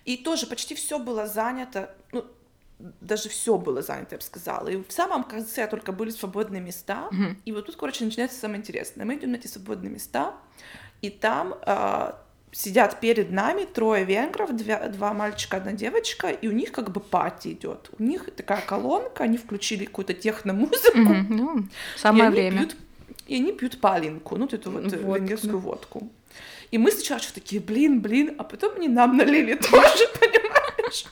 И 0.04 0.16
тоже 0.16 0.46
почти 0.46 0.74
все 0.74 0.98
было 0.98 1.26
занято, 1.26 1.94
ну, 2.12 2.24
даже 3.00 3.28
все 3.28 3.56
было 3.58 3.82
занято, 3.82 4.14
я 4.14 4.18
бы 4.18 4.24
сказала. 4.24 4.68
И 4.68 4.76
в 4.76 4.90
самом 4.90 5.24
конце 5.24 5.66
только 5.68 5.92
были 5.92 6.10
свободные 6.10 6.60
места. 6.60 7.08
Mm-hmm. 7.12 7.36
И 7.44 7.52
вот 7.52 7.66
тут, 7.66 7.76
короче, 7.76 8.04
начинается 8.04 8.38
самое 8.38 8.60
интересное. 8.60 9.04
Мы 9.04 9.14
идем 9.16 9.32
на 9.32 9.36
эти 9.36 9.46
свободные 9.46 9.90
места, 9.90 10.34
и 11.00 11.10
там 11.10 11.54
э, 11.64 12.12
сидят 12.50 13.00
перед 13.00 13.30
нами 13.30 13.64
трое 13.64 14.04
венгров, 14.04 14.56
два, 14.56 14.88
два 14.88 15.14
мальчика, 15.14 15.58
одна 15.58 15.72
девочка, 15.72 16.30
и 16.30 16.48
у 16.48 16.52
них 16.52 16.72
как 16.72 16.90
бы 16.90 17.00
пати 17.00 17.52
идет. 17.52 17.90
У 17.98 18.02
них 18.02 18.34
такая 18.34 18.62
колонка, 18.62 19.24
они 19.24 19.36
включили 19.38 19.84
какую-то 19.84 20.14
техномузыку. 20.14 20.98
Mm-hmm. 20.98 21.26
Ну, 21.28 21.68
самое 21.96 22.30
время. 22.30 22.58
Пьют 22.58 22.76
и 23.26 23.36
они 23.36 23.52
пьют 23.52 23.80
палинку, 23.80 24.36
ну, 24.36 24.46
эту 24.46 24.70
вот 24.70 24.82
водку, 24.84 25.14
венгерскую 25.14 25.58
водку. 25.58 26.10
И 26.70 26.78
мы 26.78 26.90
сначала 26.90 27.20
что 27.20 27.34
такие, 27.34 27.60
блин, 27.60 28.00
блин, 28.00 28.34
а 28.38 28.44
потом 28.44 28.74
они 28.76 28.88
нам 28.88 29.16
налили 29.16 29.54
тоже, 29.70 30.08
понимаешь? 30.20 31.04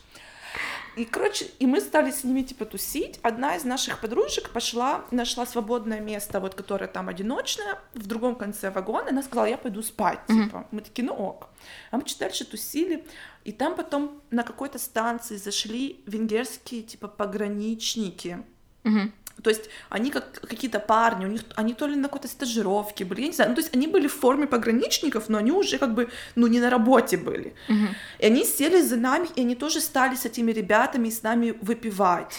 И, 0.96 1.04
короче, 1.04 1.46
и 1.60 1.66
мы 1.66 1.80
стали 1.80 2.10
с 2.10 2.24
ними, 2.24 2.42
типа, 2.42 2.64
тусить. 2.64 3.20
Одна 3.22 3.56
из 3.56 3.64
наших 3.64 4.00
подружек 4.00 4.50
пошла, 4.50 5.04
нашла 5.12 5.46
свободное 5.46 6.00
место, 6.00 6.40
вот, 6.40 6.54
которое 6.54 6.88
там 6.88 7.08
одиночное, 7.08 7.78
в 7.94 8.06
другом 8.06 8.34
конце 8.34 8.70
вагона, 8.70 9.10
она 9.10 9.22
сказала, 9.22 9.46
я 9.46 9.56
пойду 9.56 9.82
спать, 9.82 10.18
Мгм. 10.28 10.44
типа. 10.44 10.66
Мы 10.72 10.80
такие, 10.80 11.04
ну 11.06 11.14
ок. 11.14 11.48
А 11.90 11.96
мы 11.96 12.04
чуть 12.04 12.18
дальше 12.18 12.44
тусили, 12.44 13.04
и 13.44 13.52
там 13.52 13.76
потом 13.76 14.20
на 14.30 14.42
какой-то 14.42 14.78
станции 14.78 15.36
зашли 15.36 16.02
венгерские, 16.06 16.82
типа, 16.82 17.06
пограничники. 17.08 18.42
Мгм. 18.82 19.12
То 19.42 19.50
есть 19.50 19.70
они 19.88 20.10
как 20.10 20.40
какие-то 20.40 20.80
парни, 20.80 21.24
у 21.24 21.28
них 21.28 21.42
они 21.56 21.74
то 21.74 21.86
ли 21.86 21.96
на 21.96 22.08
какой-то 22.08 22.28
стажировке 22.28 23.04
были, 23.04 23.22
я 23.22 23.26
не 23.26 23.32
знаю, 23.32 23.50
ну, 23.50 23.56
то 23.56 23.62
есть 23.62 23.74
они 23.74 23.86
были 23.86 24.06
в 24.06 24.14
форме 24.14 24.46
пограничников, 24.46 25.28
но 25.28 25.38
они 25.38 25.52
уже 25.52 25.78
как 25.78 25.94
бы, 25.94 26.08
ну, 26.34 26.46
не 26.46 26.60
на 26.60 26.70
работе 26.70 27.16
были. 27.16 27.54
Мгм. 27.68 27.88
И 28.18 28.26
они 28.26 28.44
сели 28.44 28.80
за 28.82 28.96
нами, 28.96 29.28
и 29.36 29.40
они 29.40 29.54
тоже 29.54 29.80
стали 29.80 30.14
с 30.14 30.24
этими 30.24 30.52
ребятами 30.52 31.10
с 31.10 31.22
нами 31.22 31.54
выпивать. 31.60 32.34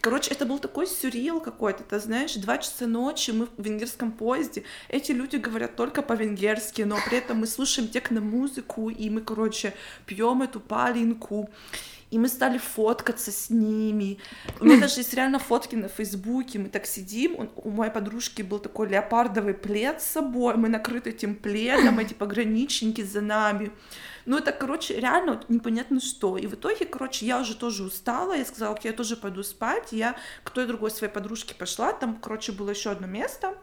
Короче, 0.00 0.30
это 0.30 0.46
был 0.46 0.60
такой 0.60 0.86
сюрреал 0.86 1.40
какой-то, 1.40 1.82
ты 1.82 1.98
знаешь, 1.98 2.34
два 2.34 2.58
часа 2.58 2.86
ночи, 2.86 3.32
мы 3.32 3.46
в 3.46 3.62
венгерском 3.64 4.12
поезде, 4.12 4.62
эти 4.88 5.10
люди 5.10 5.36
говорят 5.36 5.74
только 5.74 6.00
по-венгерски, 6.02 6.82
но 6.82 6.96
при 7.08 7.18
этом 7.18 7.38
мы 7.38 7.46
слушаем 7.48 7.88
техно-музыку, 7.88 8.88
и 8.88 9.10
мы, 9.10 9.20
короче, 9.20 9.74
пьем 10.06 10.42
эту 10.42 10.60
палинку, 10.60 11.50
и 12.10 12.18
мы 12.18 12.28
стали 12.28 12.58
фоткаться 12.58 13.32
с 13.32 13.50
ними. 13.50 14.18
У 14.60 14.64
меня 14.64 14.80
даже 14.80 15.00
есть 15.00 15.14
реально 15.14 15.38
фотки 15.38 15.74
на 15.74 15.88
Фейсбуке, 15.88 16.58
мы 16.58 16.68
так 16.68 16.86
сидим, 16.86 17.50
у 17.56 17.70
моей 17.70 17.92
подружки 17.92 18.42
был 18.42 18.58
такой 18.58 18.88
леопардовый 18.88 19.54
плед 19.54 20.00
с 20.00 20.06
собой, 20.06 20.56
мы 20.56 20.68
накрыты 20.68 21.10
этим 21.10 21.34
пледом, 21.34 21.98
эти 21.98 22.14
пограничники 22.14 23.02
за 23.02 23.20
нами. 23.20 23.72
Ну, 24.24 24.36
это, 24.36 24.50
короче, 24.50 24.98
реально 24.98 25.40
непонятно 25.48 26.00
что. 26.00 26.36
И 26.36 26.46
в 26.46 26.54
итоге, 26.54 26.84
короче, 26.84 27.26
я 27.26 27.40
уже 27.40 27.54
тоже 27.54 27.84
устала, 27.84 28.36
я 28.36 28.44
сказала, 28.44 28.74
окей, 28.74 28.90
я 28.90 28.96
тоже 28.96 29.16
пойду 29.16 29.44
спать. 29.44 29.92
Я 29.92 30.16
к 30.42 30.50
той 30.50 30.66
другой 30.66 30.90
своей 30.90 31.12
подружке 31.12 31.54
пошла, 31.54 31.92
там, 31.92 32.16
короче, 32.16 32.50
было 32.50 32.70
еще 32.70 32.90
одно 32.90 33.06
место. 33.06 33.56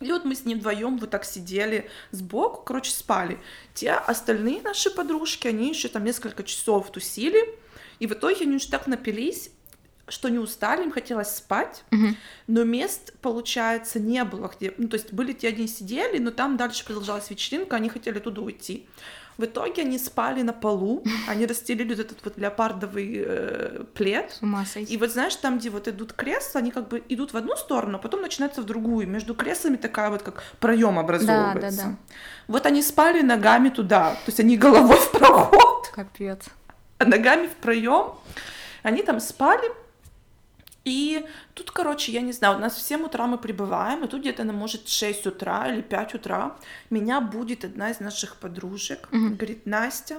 И 0.00 0.12
вот 0.12 0.24
мы 0.24 0.34
с 0.34 0.44
ней 0.44 0.54
вдвоем 0.54 0.98
вот 0.98 1.10
так 1.10 1.24
сидели 1.24 1.88
сбоку, 2.10 2.62
короче, 2.62 2.90
спали. 2.90 3.38
Те 3.74 3.92
остальные 3.92 4.60
наши 4.62 4.90
подружки, 4.90 5.48
они 5.48 5.70
еще 5.70 5.88
там 5.88 6.04
несколько 6.04 6.42
часов 6.44 6.90
тусили, 6.92 7.38
и 7.98 8.06
в 8.06 8.12
итоге 8.12 8.42
они 8.42 8.56
уже 8.56 8.68
так 8.68 8.86
напились, 8.86 9.50
что 10.08 10.28
не 10.28 10.38
устали, 10.38 10.82
им 10.84 10.92
хотелось 10.92 11.34
спать, 11.34 11.82
Мгм. 11.90 12.16
но 12.46 12.64
мест, 12.64 13.14
получается, 13.22 13.98
не 13.98 14.22
было, 14.24 14.52
где... 14.54 14.72
Ну, 14.76 14.88
то 14.88 14.94
есть 14.96 15.12
были 15.12 15.32
те, 15.32 15.50
где 15.50 15.66
сидели, 15.66 16.18
но 16.18 16.30
там 16.30 16.56
дальше 16.56 16.84
продолжалась 16.84 17.30
вечеринка, 17.30 17.76
они 17.76 17.88
хотели 17.88 18.18
туда 18.18 18.42
уйти. 18.42 18.86
В 19.38 19.44
итоге 19.44 19.82
они 19.82 19.98
спали 19.98 20.42
на 20.42 20.52
полу, 20.52 21.04
они 21.28 21.46
расстелили 21.46 21.90
вот 21.94 21.98
этот 22.00 22.24
вот 22.24 22.38
леопардовый 22.38 23.22
э, 23.26 23.84
плед, 23.94 24.32
С 24.32 24.42
ума 24.42 24.64
сойти. 24.64 24.94
и 24.94 24.96
вот 24.96 25.10
знаешь, 25.10 25.36
там, 25.36 25.58
где 25.58 25.68
вот 25.70 25.88
идут 25.88 26.12
кресла, 26.14 26.60
они 26.60 26.70
как 26.70 26.88
бы 26.88 27.02
идут 27.08 27.32
в 27.34 27.36
одну 27.36 27.54
сторону, 27.56 27.96
а 27.96 28.00
потом 28.00 28.22
начинаются 28.22 28.62
в 28.62 28.64
другую. 28.64 29.06
Между 29.06 29.34
креслами 29.34 29.76
такая 29.76 30.10
вот 30.10 30.22
как 30.22 30.42
проем 30.58 30.98
образовывается. 30.98 31.84
да. 31.84 31.96
Вот 32.48 32.64
они 32.66 32.82
спали 32.82 33.20
ногами 33.22 33.68
туда, 33.68 34.12
то 34.12 34.28
есть 34.28 34.40
они 34.40 34.56
головой 34.56 34.96
в 34.96 35.10
проход, 35.10 35.88
Капец. 35.94 36.40
а 36.98 37.04
ногами 37.04 37.46
в 37.48 37.56
проем. 37.56 38.12
Они 38.82 39.02
там 39.02 39.20
спали. 39.20 39.68
И 40.86 41.26
тут, 41.54 41.72
короче, 41.72 42.12
я 42.12 42.20
не 42.20 42.32
знаю, 42.32 42.56
у 42.56 42.60
нас 42.60 42.76
в 42.76 42.80
7 42.80 43.02
утра 43.04 43.26
мы 43.26 43.38
прибываем, 43.38 44.04
и 44.04 44.08
тут 44.08 44.20
где-то, 44.20 44.44
на 44.44 44.52
может, 44.52 44.88
6 44.88 45.26
утра 45.26 45.66
или 45.68 45.82
5 45.82 46.14
утра 46.14 46.56
меня 46.90 47.20
будет 47.20 47.64
одна 47.64 47.90
из 47.90 47.98
наших 48.00 48.36
подружек, 48.36 49.08
Мгм. 49.10 49.34
говорит, 49.34 49.66
Настя, 49.66 50.16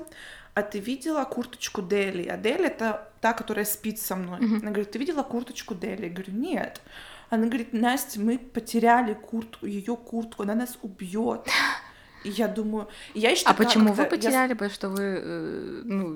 а 0.53 0.61
ты 0.61 0.79
видела 0.79 1.23
курточку 1.23 1.81
Дели? 1.81 2.27
А 2.27 2.35
Дели 2.37 2.65
это 2.65 3.09
та, 3.21 3.31
которая 3.31 3.63
спит 3.65 3.99
со 4.01 4.15
мной. 4.17 4.39
Мгм. 4.41 4.55
Она 4.57 4.71
говорит, 4.71 4.91
ты 4.91 4.99
видела 4.99 5.23
курточку 5.23 5.73
Дели? 5.73 6.03
Я 6.07 6.09
говорю, 6.09 6.33
нет. 6.33 6.81
Она 7.29 7.45
говорит, 7.47 7.71
Настя, 7.73 8.19
мы 8.19 8.37
потеряли 8.37 9.13
куртку, 9.13 9.65
ее 9.67 9.95
куртку, 9.95 10.43
она 10.43 10.55
нас 10.55 10.77
убьет. 10.81 11.41
И 12.25 12.29
я 12.29 12.47
думаю, 12.47 12.87
я 13.13 13.29
еще 13.29 13.43
А 13.45 13.53
почему 13.53 13.89
вы 13.93 13.95
как-то- 14.03 14.15
я 14.15 14.21
потеряли? 14.21 14.53
Потому 14.53 14.71
что 14.71 14.89
вы, 14.89 15.01
э, 15.03 15.81
ну, 15.85 16.06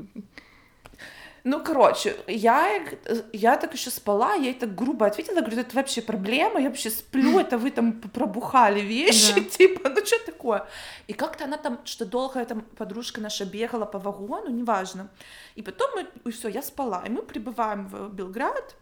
Ну, 1.43 1.63
короче, 1.63 2.15
я, 2.27 2.85
я 3.33 3.57
так 3.57 3.73
еще 3.73 3.89
спала, 3.89 4.35
я 4.35 4.45
ей 4.45 4.53
так 4.53 4.75
грубо 4.75 5.07
ответила, 5.07 5.39
говорю, 5.39 5.61
это 5.61 5.75
вообще 5.75 6.01
проблема, 6.01 6.59
я 6.59 6.69
вообще 6.69 6.91
сплю, 6.91 7.39
это 7.39 7.57
вы 7.57 7.71
там 7.71 7.93
пробухали 7.93 8.81
вещи, 8.81 9.33
Да. 9.33 9.41
типа, 9.57 9.89
ну 9.89 10.05
что 10.05 10.23
такое? 10.25 10.67
И 11.07 11.13
как-то 11.13 11.45
она 11.45 11.57
там, 11.57 11.79
что 11.83 12.05
долго 12.05 12.39
эта 12.39 12.55
подружка 12.77 13.21
наша 13.21 13.45
бегала 13.45 13.85
по 13.85 13.97
вагону, 13.97 14.49
неважно. 14.49 15.09
И 15.55 15.63
потом 15.63 15.89
мы, 15.95 16.31
все, 16.31 16.47
я 16.47 16.61
спала, 16.61 17.03
и 17.07 17.09
мы 17.09 17.23
прибываем 17.23 17.87
в 17.87 18.13
Белград, 18.13 18.75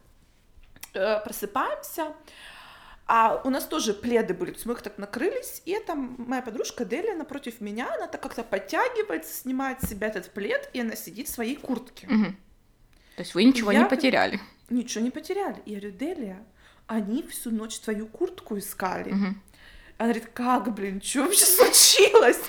э, 0.94 1.20
просыпаемся, 1.24 2.14
а 3.08 3.42
у 3.44 3.50
нас 3.50 3.66
тоже 3.66 3.94
пледы 3.94 4.34
были, 4.34 4.52
то 4.52 4.58
есть 4.58 4.66
мы 4.66 4.74
их 4.74 4.82
так 4.82 4.98
накрылись, 4.98 5.62
и 5.66 5.80
там 5.80 6.16
моя 6.18 6.42
подружка 6.42 6.84
Деля 6.84 7.16
напротив 7.16 7.62
меня, 7.62 7.92
она 7.96 8.08
так 8.08 8.22
как-то 8.22 8.44
подтягивается, 8.44 9.34
снимает 9.34 9.82
с 9.82 9.90
себя 9.90 10.08
этот 10.08 10.30
плед, 10.32 10.70
и 10.74 10.82
она 10.82 10.96
сидит 10.96 11.28
в 11.28 11.32
своей 11.32 11.56
куртке. 11.56 12.06
мгм. 12.08 12.38
То 13.20 13.24
есть 13.24 13.36
вы 13.36 13.44
ничего 13.44 13.74
Я 13.74 13.80
не 13.80 13.86
потеряли. 13.86 14.40
Ничего 14.70 15.04
не 15.04 15.12
потеряли. 15.12 15.62
Я 15.66 15.82
говорю, 15.82 15.98
Делия, 15.98 16.40
они 16.88 17.22
всю 17.24 17.52
ночь 17.52 17.78
твою 17.78 18.08
куртку 18.08 18.58
искали. 18.58 19.12
Мгм. 19.12 19.42
Она 19.98 20.14
говорит, 20.14 20.30
как, 20.34 20.74
блин, 20.74 21.02
что 21.02 21.24
вообще 21.24 21.44
случилось? 21.44 22.40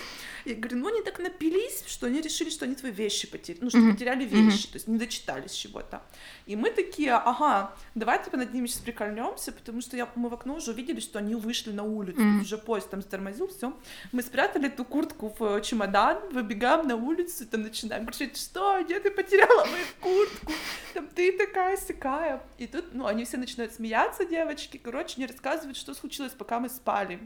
Я 0.45 0.55
говорю, 0.55 0.79
ну 0.79 0.89
они 0.89 1.03
так 1.03 1.19
напились, 1.19 1.85
что 1.87 2.07
они 2.07 2.21
решили, 2.21 2.51
что 2.51 2.65
они 2.65 2.75
твои 2.75 2.91
вещи 2.93 3.27
потеряли, 3.31 3.63
ну 3.65 3.71
что 3.71 3.79
Мгм. 3.79 3.93
потеряли 3.93 4.25
вещи, 4.25 4.69
то 4.69 4.75
есть 4.77 4.89
не 4.89 4.99
дочитались 4.99 5.53
чего-то. 5.53 6.03
И 6.47 6.57
мы 6.57 6.71
такие, 6.71 7.13
ага, 7.15 7.75
давай 7.95 8.23
типа 8.25 8.37
над 8.37 8.53
ними 8.55 8.67
сейчас 8.67 8.81
прикольнемся, 8.83 9.53
потому 9.53 9.81
что 9.81 9.97
я, 9.97 10.09
мы 10.15 10.29
в 10.29 10.35
окно 10.35 10.55
уже 10.55 10.71
увидели, 10.73 11.01
что 11.01 11.19
они 11.19 11.35
вышли 11.35 11.73
на 11.73 11.83
улицу, 11.83 12.21
Мгм. 12.21 12.41
уже 12.41 12.59
поезд 12.59 12.91
там 12.91 13.03
затормозил, 13.03 13.49
все. 13.49 13.73
Мы 14.13 14.23
спрятали 14.23 14.67
эту 14.69 14.85
куртку 14.85 15.35
в 15.39 15.57
э, 15.57 15.63
чемодан, 15.63 16.19
выбегаем 16.33 16.87
на 16.89 16.97
улицу, 16.97 17.47
там 17.47 17.63
начинаем 17.63 18.07
кричать, 18.07 18.37
что, 18.37 18.83
где 18.83 18.99
ты 19.01 19.11
потеряла 19.11 19.65
мою 19.67 19.85
куртку? 20.01 20.53
Там 20.95 21.09
ты 21.09 21.33
такая 21.37 21.77
сякая. 21.77 22.43
И 22.59 22.67
тут, 22.67 22.95
ну, 22.95 23.07
они 23.07 23.25
все 23.25 23.37
начинают 23.37 23.73
смеяться, 23.75 24.25
девочки, 24.25 24.77
короче, 24.79 25.15
не 25.21 25.27
рассказывают, 25.27 25.77
что 25.77 25.95
случилось, 25.95 26.33
пока 26.33 26.61
мы 26.61 26.69
спали. 26.69 27.21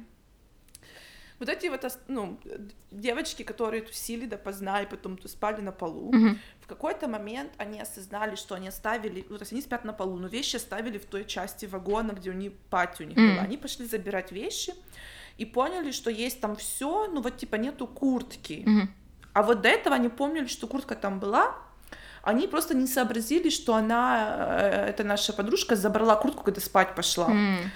Вот 1.40 1.48
эти 1.48 1.66
вот, 1.66 1.84
ну, 2.08 2.38
девочки, 2.90 3.42
которые 3.42 3.82
тусили 3.82 4.26
допоздна 4.26 4.82
и 4.82 4.86
потом 4.86 5.18
спали 5.26 5.60
на 5.60 5.72
полу, 5.72 6.12
Мгм. 6.12 6.38
в 6.60 6.66
какой-то 6.66 7.08
момент 7.08 7.50
они 7.58 7.80
осознали, 7.80 8.36
что 8.36 8.54
они 8.54 8.68
оставили, 8.68 9.26
ну, 9.28 9.36
то 9.36 9.42
есть 9.42 9.52
они 9.52 9.60
спят 9.62 9.84
на 9.84 9.92
полу, 9.92 10.16
но 10.18 10.28
вещи 10.28 10.56
оставили 10.56 10.98
в 10.98 11.04
той 11.06 11.24
части 11.24 11.66
вагона, 11.66 12.12
где 12.12 12.30
у 12.30 12.34
них 12.34 12.52
пати 12.70 13.02
у 13.02 13.06
них 13.06 13.18
Мгм. 13.18 13.32
была. 13.34 13.42
Они 13.42 13.56
пошли 13.56 13.86
забирать 13.86 14.32
вещи 14.32 14.74
и 15.36 15.44
поняли, 15.44 15.90
что 15.92 16.10
есть 16.10 16.40
там 16.40 16.54
все, 16.56 17.08
ну 17.12 17.20
вот 17.20 17.36
типа 17.36 17.56
нету 17.56 17.86
куртки. 17.86 18.62
Мгм. 18.66 18.94
А 19.32 19.42
вот 19.42 19.60
до 19.62 19.68
этого 19.68 19.96
они 19.96 20.08
помнили, 20.08 20.46
что 20.46 20.66
куртка 20.68 20.94
там 20.94 21.18
была, 21.18 21.56
они 22.22 22.46
просто 22.46 22.74
не 22.74 22.86
сообразили, 22.86 23.50
что 23.50 23.74
она, 23.74 24.36
э, 24.62 24.86
это 24.90 25.04
наша 25.04 25.32
подружка, 25.32 25.74
забрала 25.76 26.14
куртку, 26.16 26.44
когда 26.44 26.60
спать 26.60 26.94
пошла. 26.94 27.30
М. 27.30 27.70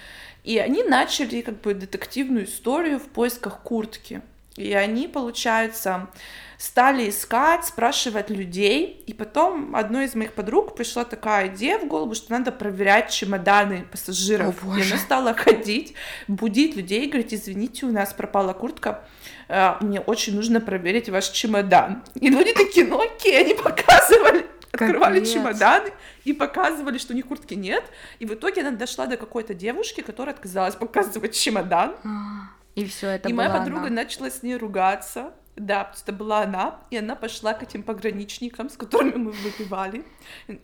И 0.49 0.57
они 0.57 0.83
начали 0.83 1.43
как 1.43 1.61
бы 1.61 1.75
детективную 1.75 2.47
историю 2.47 2.99
в 2.99 3.03
поисках 3.03 3.61
куртки. 3.61 4.23
И 4.57 4.73
они, 4.73 5.07
получается, 5.07 6.09
стали 6.57 7.11
искать, 7.11 7.67
спрашивать 7.67 8.31
людей. 8.31 9.05
И 9.07 9.13
потом 9.13 9.77
одной 9.77 10.07
из 10.07 10.15
моих 10.15 10.33
подруг 10.33 10.75
пришла 10.75 11.05
такая 11.05 11.49
идея 11.49 11.79
в 11.79 11.87
голову, 11.87 12.15
что 12.15 12.33
надо 12.33 12.51
проверять 12.51 13.11
чемоданы 13.11 13.85
пассажиров. 13.93 14.65
О, 14.65 14.79
и 14.79 14.81
она 14.81 14.97
стала 14.97 15.35
ходить, 15.35 15.93
будить 16.29 16.77
людей, 16.77 17.09
говорить, 17.09 17.35
извините, 17.35 17.85
у 17.85 17.93
нас 17.93 18.15
пропала 18.15 18.55
куртка, 18.55 19.05
э, 19.49 19.75
мне 19.83 20.01
очень 20.01 20.35
нужно 20.35 20.63
проверить 20.63 21.11
ваш 21.11 21.29
чемодан. 21.29 22.03
И 22.15 22.31
люди 22.31 22.55
такие, 22.55 22.87
ну 22.87 23.03
окей, 23.03 23.39
они 23.39 23.53
показывали, 23.53 24.47
открывали 24.73 25.19
Капец. 25.21 25.33
чемоданы 25.33 25.93
и 26.25 26.33
показывали, 26.33 26.99
что 26.99 27.13
у 27.13 27.17
них 27.17 27.27
куртки 27.27 27.55
нет. 27.55 27.85
И 28.19 28.27
в 28.27 28.35
итоге 28.35 28.61
она 28.63 28.71
дошла 28.73 29.07
до 29.07 29.17
какой-то 29.17 29.55
девушки, 29.55 30.01
которая 30.03 30.35
отказалась 30.35 30.75
показывать 30.77 31.35
чемодан. 31.35 31.95
А, 32.05 32.51
И 32.75 32.85
все 32.87 33.09
это 33.09 33.29
и 33.29 33.33
моя 33.33 33.51
подруга 33.51 33.87
она. 33.87 33.91
начала 34.03 34.31
с 34.31 34.43
ней 34.43 34.57
ругаться. 34.57 35.33
Да, 35.57 35.83
потому 35.83 35.97
что 35.99 36.13
была 36.13 36.43
она, 36.43 36.81
и 36.89 36.97
она 36.97 37.17
пошла 37.17 37.53
к 37.53 37.65
этим 37.65 37.83
пограничникам, 37.83 38.71
с 38.71 38.77
которыми 38.77 39.17
мы 39.17 39.33
выпивали. 39.33 40.05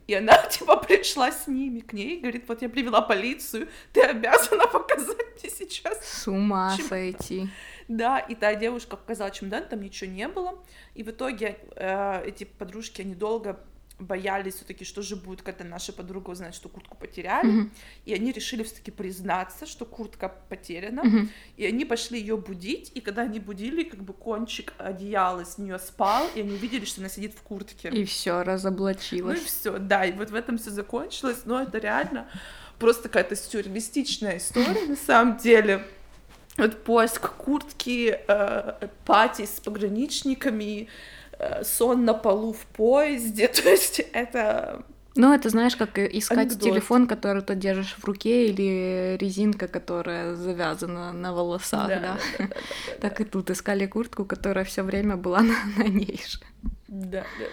И 0.06 0.14
она, 0.14 0.36
типа, 0.48 0.76
пришла 0.76 1.32
с 1.32 1.48
ними 1.48 1.80
к 1.80 1.92
ней 1.92 2.20
говорит, 2.20 2.44
вот 2.46 2.62
я 2.62 2.68
привела 2.68 3.00
полицию, 3.00 3.66
ты 3.92 4.02
обязана 4.02 4.66
показать 4.72 5.16
мне 5.42 5.50
сейчас 5.50 5.98
С 6.06 6.28
ума 6.28 6.74
Чем- 6.76 6.86
сойти. 6.86 7.48
да, 7.88 8.20
и 8.20 8.36
та 8.36 8.54
девушка 8.54 8.96
показала 8.96 9.32
чемодан, 9.32 9.64
там 9.68 9.80
ничего 9.82 10.08
не 10.08 10.28
было. 10.28 10.62
И 10.94 11.02
в 11.02 11.10
итоге 11.10 11.58
э, 11.74 12.22
эти 12.28 12.44
подружки, 12.44 13.00
они 13.00 13.16
долго 13.16 13.58
боялись 13.98 14.54
все-таки, 14.56 14.84
что 14.84 15.02
же 15.02 15.14
будет, 15.16 15.42
когда 15.42 15.64
наша 15.64 15.92
подруга 15.92 16.30
узнает, 16.30 16.54
что 16.54 16.68
куртку 16.68 16.96
потеряли, 16.96 17.46
Мгм. 17.46 17.70
и 18.04 18.12
они 18.14 18.32
решили 18.32 18.62
все-таки 18.64 18.90
признаться, 18.90 19.66
что 19.66 19.84
куртка 19.84 20.34
потеряна, 20.48 21.04
Мгм. 21.04 21.30
и 21.56 21.64
они 21.64 21.84
пошли 21.84 22.18
ее 22.18 22.36
будить, 22.36 22.90
и 22.94 23.00
когда 23.00 23.22
они 23.22 23.38
будили, 23.38 23.84
как 23.84 24.02
бы 24.02 24.12
кончик 24.12 24.72
одеяла 24.78 25.44
с 25.44 25.58
нее 25.58 25.78
спал, 25.78 26.26
и 26.34 26.40
они 26.40 26.56
видели, 26.56 26.84
что 26.84 27.00
она 27.02 27.08
сидит 27.08 27.34
в 27.34 27.42
куртке. 27.42 27.88
И 27.90 28.04
все 28.04 28.34
Ну 28.34 28.40
и 28.40 28.44
разоблачилось. 28.44 29.40
все, 29.40 29.78
да, 29.78 30.04
и 30.04 30.12
вот 30.12 30.30
в 30.30 30.34
этом 30.34 30.58
все 30.58 30.70
закончилось, 30.70 31.42
но 31.44 31.62
это 31.62 31.78
реально 31.78 32.28
просто 32.80 33.04
какая-то 33.04 33.36
сюрреалистичная 33.36 34.38
история 34.38 34.86
на 34.86 34.96
самом 34.96 35.36
деле. 35.38 35.86
Вот 36.56 36.84
поиск 36.84 37.32
куртки, 37.36 38.18
э, 38.28 38.88
пати 39.04 39.44
с 39.46 39.60
пограничниками, 39.60 40.88
сон 41.64 42.04
на 42.04 42.14
полу 42.14 42.52
в 42.52 42.66
поезде, 42.66 43.48
то 43.62 43.68
есть 43.68 44.00
это... 44.12 44.84
Ну, 45.16 45.32
это 45.32 45.48
знаешь, 45.48 45.76
как 45.76 45.96
искать 45.98 46.38
Анекдот. 46.38 46.60
телефон, 46.60 47.06
который 47.06 47.42
ты 47.42 47.54
держишь 47.54 47.94
в 47.96 48.04
руке, 48.04 48.48
или 48.48 49.16
резинка, 49.16 49.68
которая 49.68 50.34
завязана 50.34 51.12
на 51.12 51.32
волосах, 51.32 51.86
да. 51.86 52.00
да, 52.00 52.18
да, 52.38 52.46
да, 52.48 52.54
Так 53.00 53.20
и 53.20 53.24
тут 53.24 53.48
искали 53.50 53.86
куртку, 53.86 54.24
которая 54.24 54.64
все 54.64 54.82
время 54.82 55.16
была 55.16 55.40
на, 55.42 55.54
на 55.76 55.84
ней 55.84 56.20
же. 56.26 56.40
да, 56.88 57.20
да, 57.20 57.22
да. 57.38 57.46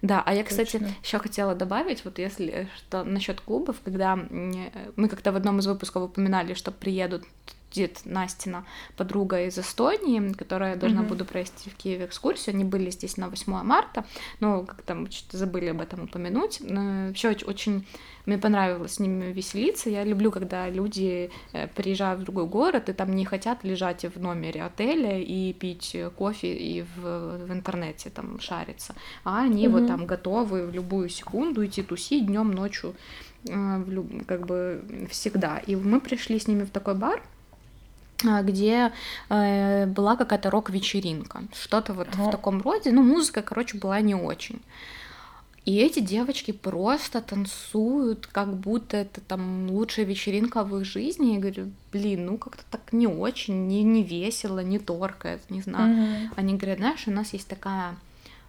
Да, 0.00 0.22
а 0.24 0.32
я, 0.32 0.44
кстати, 0.44 0.78
Точно. 0.78 0.94
еще 1.02 1.18
хотела 1.18 1.54
добавить, 1.56 2.04
вот 2.04 2.18
если 2.18 2.68
что 2.76 3.02
насчет 3.02 3.40
клубов, 3.40 3.76
когда 3.84 4.16
э, 4.16 4.90
мы 4.94 5.08
как-то 5.08 5.32
в 5.32 5.36
одном 5.36 5.58
из 5.58 5.66
выпусков 5.66 6.04
упоминали, 6.04 6.54
что 6.54 6.70
приедут 6.70 7.24
дед 7.70 8.00
Настина 8.04 8.64
подруга 8.96 9.44
из 9.46 9.58
Эстонии, 9.58 10.32
которая 10.32 10.70
я 10.70 10.76
должна 10.76 11.00
Мгм. 11.00 11.08
буду 11.08 11.24
провести 11.24 11.70
в 11.70 11.74
Киеве 11.76 12.06
экскурсию. 12.06 12.54
Они 12.54 12.64
были 12.64 12.90
здесь 12.90 13.16
на 13.16 13.28
8 13.28 13.62
марта, 13.62 14.04
но 14.40 14.64
как-то 14.64 14.94
мы 14.94 15.10
что-то 15.10 15.36
забыли 15.36 15.66
об 15.66 15.80
этом 15.80 16.04
упомянуть. 16.04 16.60
Вообще 16.60 17.36
очень 17.46 17.86
мне 18.26 18.36
понравилось 18.38 18.94
с 18.94 18.98
ними 19.00 19.32
веселиться. 19.32 19.88
Я 19.90 20.04
люблю, 20.04 20.30
когда 20.30 20.68
люди 20.68 21.30
э, 21.52 21.66
приезжают 21.68 22.20
в 22.20 22.24
другой 22.24 22.46
город 22.46 22.88
и 22.90 22.92
там 22.92 23.14
не 23.14 23.24
хотят 23.24 23.64
лежать 23.64 24.04
в 24.04 24.20
номере 24.20 24.62
отеля 24.62 25.18
и 25.18 25.52
пить 25.54 25.96
кофе 26.16 26.54
и 26.54 26.82
в, 26.82 27.46
в 27.46 27.52
интернете 27.52 28.10
там 28.10 28.38
шариться, 28.40 28.94
а 29.24 29.42
они 29.42 29.68
вот 29.68 29.80
Мгм. 29.82 29.88
там 29.88 30.06
готовы 30.06 30.66
в 30.66 30.74
любую 30.74 31.08
секунду 31.08 31.64
идти 31.64 31.82
тусить 31.82 32.26
днем, 32.26 32.50
ночью, 32.50 32.94
э, 33.48 33.84
как 34.26 34.46
бы 34.46 34.82
всегда. 35.10 35.58
И 35.58 35.74
мы 35.76 36.00
пришли 36.00 36.38
с 36.38 36.46
ними 36.48 36.64
в 36.64 36.70
такой 36.70 36.94
бар, 36.94 37.22
где 38.22 38.92
э, 39.28 39.86
была 39.86 40.16
какая-то 40.16 40.50
рок-вечеринка, 40.50 41.42
что-то 41.54 41.92
вот 41.92 42.08
в 42.14 42.20
Ага. 42.20 42.32
таком 42.32 42.60
роде. 42.62 42.90
Ну, 42.90 43.02
музыка, 43.02 43.42
короче, 43.42 43.78
была 43.78 44.00
не 44.00 44.14
очень. 44.14 44.60
И 45.64 45.76
эти 45.76 46.00
девочки 46.00 46.52
просто 46.52 47.20
танцуют, 47.20 48.26
как 48.26 48.54
будто 48.56 48.96
это 48.96 49.20
там 49.20 49.70
лучшая 49.70 50.06
вечеринка 50.06 50.64
в 50.64 50.78
их 50.78 50.86
жизни. 50.86 51.34
Я 51.34 51.40
говорю, 51.40 51.70
блин, 51.92 52.24
ну 52.26 52.38
как-то 52.38 52.62
так 52.70 52.92
не 52.92 53.06
очень, 53.06 53.66
не, 53.68 53.82
не 53.82 54.02
весело, 54.02 54.60
не 54.60 54.78
торкает, 54.78 55.42
не 55.50 55.60
знаю. 55.60 55.94
Мгм. 55.94 56.32
Они 56.36 56.54
говорят, 56.56 56.78
знаешь, 56.78 57.06
у 57.06 57.10
нас 57.10 57.34
есть 57.34 57.48
такая 57.48 57.96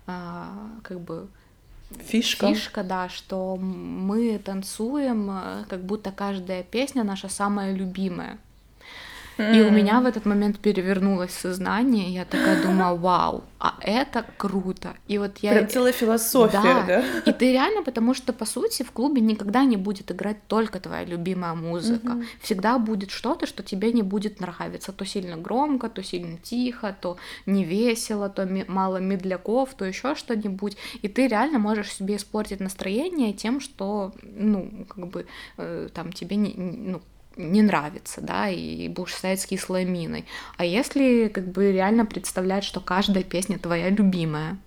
а, 0.08 0.70
как 0.82 1.02
бы 1.02 1.28
Фишка. 2.08 2.48
фишка, 2.54 2.84
да, 2.84 3.10
что 3.10 3.58
мы 3.58 4.40
танцуем, 4.40 5.30
э, 5.32 5.66
как 5.68 5.82
будто 5.82 6.12
каждая 6.12 6.64
песня 6.64 7.04
наша 7.04 7.28
самая 7.30 7.74
любимая. 7.76 8.38
И 9.40 9.62
у 9.62 9.72
меня 9.72 10.02
в 10.02 10.06
этот 10.06 10.26
момент 10.26 10.60
перевернулось 10.60 11.32
сознание, 11.32 12.10
я 12.14 12.26
такая 12.26 12.62
думаю, 12.62 12.98
вау, 12.98 13.44
а 13.60 13.76
это 13.82 14.26
круто. 14.38 14.90
И 15.08 15.18
вот 15.18 15.38
я... 15.40 15.52
Прям 15.54 15.70
целая 15.70 15.94
философия, 15.94 16.62
Да. 16.62 16.84
да? 16.86 17.04
И 17.26 17.32
ты 17.34 17.52
реально, 17.54 17.84
потому 17.84 18.14
что, 18.14 18.34
по 18.34 18.46
сути, 18.46 18.84
в 18.84 18.92
клубе 18.92 19.22
никогда 19.22 19.64
не 19.64 19.78
будет 19.78 20.12
играть 20.12 20.38
только 20.48 20.80
твоя 20.80 21.06
любимая 21.06 21.54
музыка. 21.54 22.14
Мгм. 22.14 22.26
Всегда 22.42 22.78
будет 22.78 23.12
что-то, 23.12 23.46
что 23.46 23.64
тебе 23.64 23.94
не 23.94 24.02
будет 24.04 24.40
нравиться. 24.42 24.92
То 24.92 25.06
сильно 25.06 25.38
громко, 25.38 25.90
то 25.90 26.04
сильно 26.04 26.38
тихо, 26.38 26.96
то 27.02 27.18
не 27.46 27.64
весело, 27.64 28.30
то 28.30 28.48
мало 28.68 28.98
медляков, 28.98 29.74
то 29.74 29.86
еще 29.86 30.16
что-нибудь. 30.16 30.78
И 31.02 31.08
ты 31.08 31.28
реально 31.28 31.60
можешь 31.60 31.94
себе 31.94 32.16
испортить 32.18 32.60
настроение 32.60 33.34
тем, 33.34 33.60
что, 33.62 34.12
ну, 34.22 34.86
как 34.90 35.08
бы, 35.08 35.26
э, 35.58 35.88
там 35.94 36.12
тебе 36.12 36.36
не, 36.36 36.54
не- 36.54 36.78
ну, 36.92 37.02
не 37.40 37.62
нравится, 37.62 38.22
да, 38.22 38.50
и 38.50 38.88
будешь 38.90 39.16
стоять 39.16 39.42
с 39.42 39.46
кислой 39.46 39.86
миной. 39.86 40.26
А 40.58 40.66
если 40.66 41.30
как 41.30 41.48
бы 41.52 41.72
реально 41.72 42.06
представлять, 42.06 42.64
что 42.64 42.82
каждая 42.82 43.24
песня 43.24 43.58
твоя 43.58 43.90
любимая, 43.90 44.58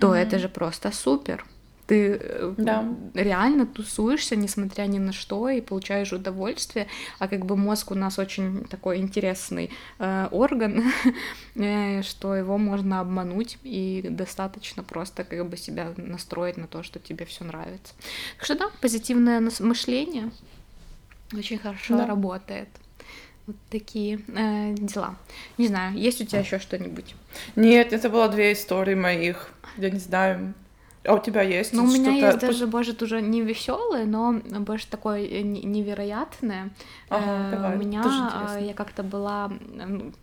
то 0.00 0.14
это 0.14 0.38
же 0.38 0.48
просто 0.48 0.92
супер. 0.92 1.44
Ты 1.88 2.18
э, 2.20 2.54
Да. 2.58 2.84
реально 3.14 3.66
тусуешься, 3.66 4.36
несмотря 4.36 4.82
ни 4.82 4.98
на 4.98 5.12
что, 5.12 5.48
и 5.48 5.62
получаешь 5.62 6.12
удовольствие. 6.12 6.86
А 7.18 7.28
как 7.28 7.46
бы 7.46 7.56
мозг 7.56 7.90
у 7.90 7.94
нас 7.94 8.18
очень 8.18 8.64
такой 8.66 8.98
интересный 8.98 9.70
э, 9.98 10.28
орган, 10.30 10.84
э, 11.54 12.02
что 12.02 12.34
его 12.36 12.58
можно 12.58 13.00
обмануть, 13.00 13.56
и 13.64 14.06
достаточно 14.10 14.82
просто 14.84 15.24
как 15.24 15.48
бы 15.48 15.56
себя 15.56 15.94
настроить 15.96 16.58
на 16.58 16.66
то, 16.66 16.82
что 16.82 16.98
тебе 16.98 17.24
все 17.24 17.44
нравится. 17.44 17.94
Так 18.36 18.44
что 18.44 18.54
да, 18.58 18.70
позитивное 18.82 19.40
мышление 19.60 20.30
очень 21.36 21.58
хорошо 21.58 21.96
Да. 21.98 22.06
работает. 22.06 22.68
Вот 23.46 23.56
такие 23.70 24.20
э, 24.28 24.74
дела. 24.74 25.16
Не 25.56 25.68
знаю, 25.68 25.96
есть 25.96 26.20
у 26.20 26.24
тебя 26.24 26.40
еще 26.40 26.58
что-нибудь? 26.58 27.14
Нет, 27.56 27.92
это 27.92 28.10
было 28.10 28.28
две 28.28 28.52
истории 28.52 28.94
моих. 28.94 29.50
Я 29.78 29.90
не 29.90 29.98
знаю. 29.98 30.54
А 31.04 31.14
у 31.14 31.18
тебя 31.22 31.40
есть 31.40 31.72
Ну, 31.72 31.84
у 31.84 31.86
меня 31.86 32.10
есть 32.10 32.38
даже, 32.40 32.66
может, 32.66 33.02
уже 33.02 33.22
не 33.22 33.40
веселое, 33.40 34.04
но 34.04 34.32
больше 34.60 34.86
такое 34.90 35.24
э, 35.24 35.40
не- 35.42 35.62
невероятное. 35.62 36.70
Ага, 37.08 37.24
Э, 37.24 37.50
давай, 37.52 37.76
У 37.76 37.78
меня 37.78 38.02
э, 38.58 38.66
я 38.66 38.74
как-то 38.74 39.02
была 39.02 39.50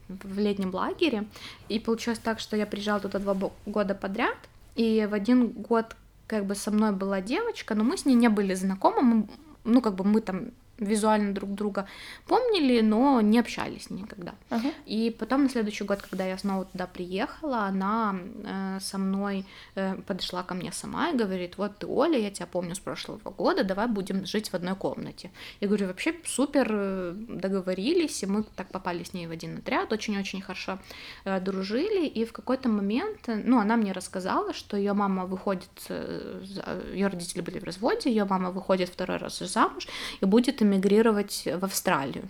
в 0.09 0.37
летнем 0.39 0.71
лагере, 0.75 1.23
и 1.69 1.79
получилось 1.79 2.19
так, 2.19 2.39
что 2.39 2.55
я 2.57 2.67
приезжала 2.67 2.99
туда 2.99 3.17
два 3.19 3.35
года 3.65 3.95
подряд, 3.95 4.37
и 4.75 5.07
в 5.09 5.13
один 5.15 5.47
год 5.47 5.95
как 6.27 6.45
бы 6.45 6.53
со 6.53 6.69
мной 6.69 6.91
была 6.91 7.21
девочка, 7.21 7.73
но 7.73 7.83
мы 7.83 7.97
с 7.97 8.05
ней 8.05 8.15
не 8.15 8.29
были 8.29 8.53
знакомы, 8.53 9.01
мы- 9.01 9.27
ну, 9.63 9.81
как 9.81 9.95
бы 9.95 10.03
мы 10.03 10.21
там 10.21 10.49
визуально 10.77 11.33
друг 11.33 11.53
друга 11.53 11.88
помнили, 12.27 12.81
но 12.81 13.21
не 13.21 13.39
общались 13.39 13.89
никогда. 13.89 14.35
Ага. 14.49 14.71
И 14.85 15.15
потом 15.17 15.43
на 15.43 15.49
следующий 15.49 15.83
год, 15.83 16.01
когда 16.01 16.25
я 16.25 16.38
снова 16.38 16.65
туда 16.65 16.88
приехала, 16.88 17.59
она 17.63 18.15
э, 18.43 18.79
со 18.81 18.97
мной 18.97 19.45
э, 19.75 19.95
подошла 20.05 20.43
ко 20.43 20.53
мне 20.53 20.71
сама 20.71 21.11
и 21.11 21.17
говорит, 21.17 21.57
вот 21.57 21.77
ты 21.77 21.88
Оля, 21.88 22.19
я 22.19 22.29
тебя 22.29 22.45
помню 22.45 22.75
с 22.75 22.79
прошлого 22.79 23.29
года, 23.31 23.63
давай 23.63 23.88
будем 23.88 24.25
жить 24.25 24.49
в 24.49 24.53
одной 24.53 24.75
комнате. 24.75 25.31
Я 25.61 25.67
говорю, 25.67 25.88
вообще 25.88 26.13
супер, 26.25 26.67
э, 26.69 27.13
договорились, 27.15 28.23
и 28.23 28.25
мы 28.25 28.43
так 28.55 28.69
попали 28.69 29.03
с 29.03 29.13
ней 29.13 29.27
в 29.27 29.31
один 29.31 29.57
отряд, 29.57 29.93
очень-очень 29.93 30.41
хорошо 30.41 30.79
э, 31.23 31.39
дружили, 31.39 32.05
и 32.05 32.25
в 32.25 32.33
какой-то 32.33 32.67
момент, 32.69 33.29
э, 33.29 33.35
ну, 33.35 33.59
она 33.59 33.77
мне 33.77 33.93
рассказала, 33.93 34.53
что 34.53 34.75
ее 34.75 34.93
мама 34.93 35.25
выходит, 35.25 35.69
ее 35.89 37.07
родители 37.07 37.41
были 37.41 37.59
в 37.59 37.63
разводе, 37.63 38.09
ее 38.09 38.25
мама 38.25 38.51
выходит 38.51 38.89
второй 38.89 39.17
раз 39.17 39.39
замуж 39.39 39.88
и 40.21 40.25
будет 40.25 40.61
эмигрировать 40.65 41.43
в 41.45 41.63
Австралию. 41.63 42.28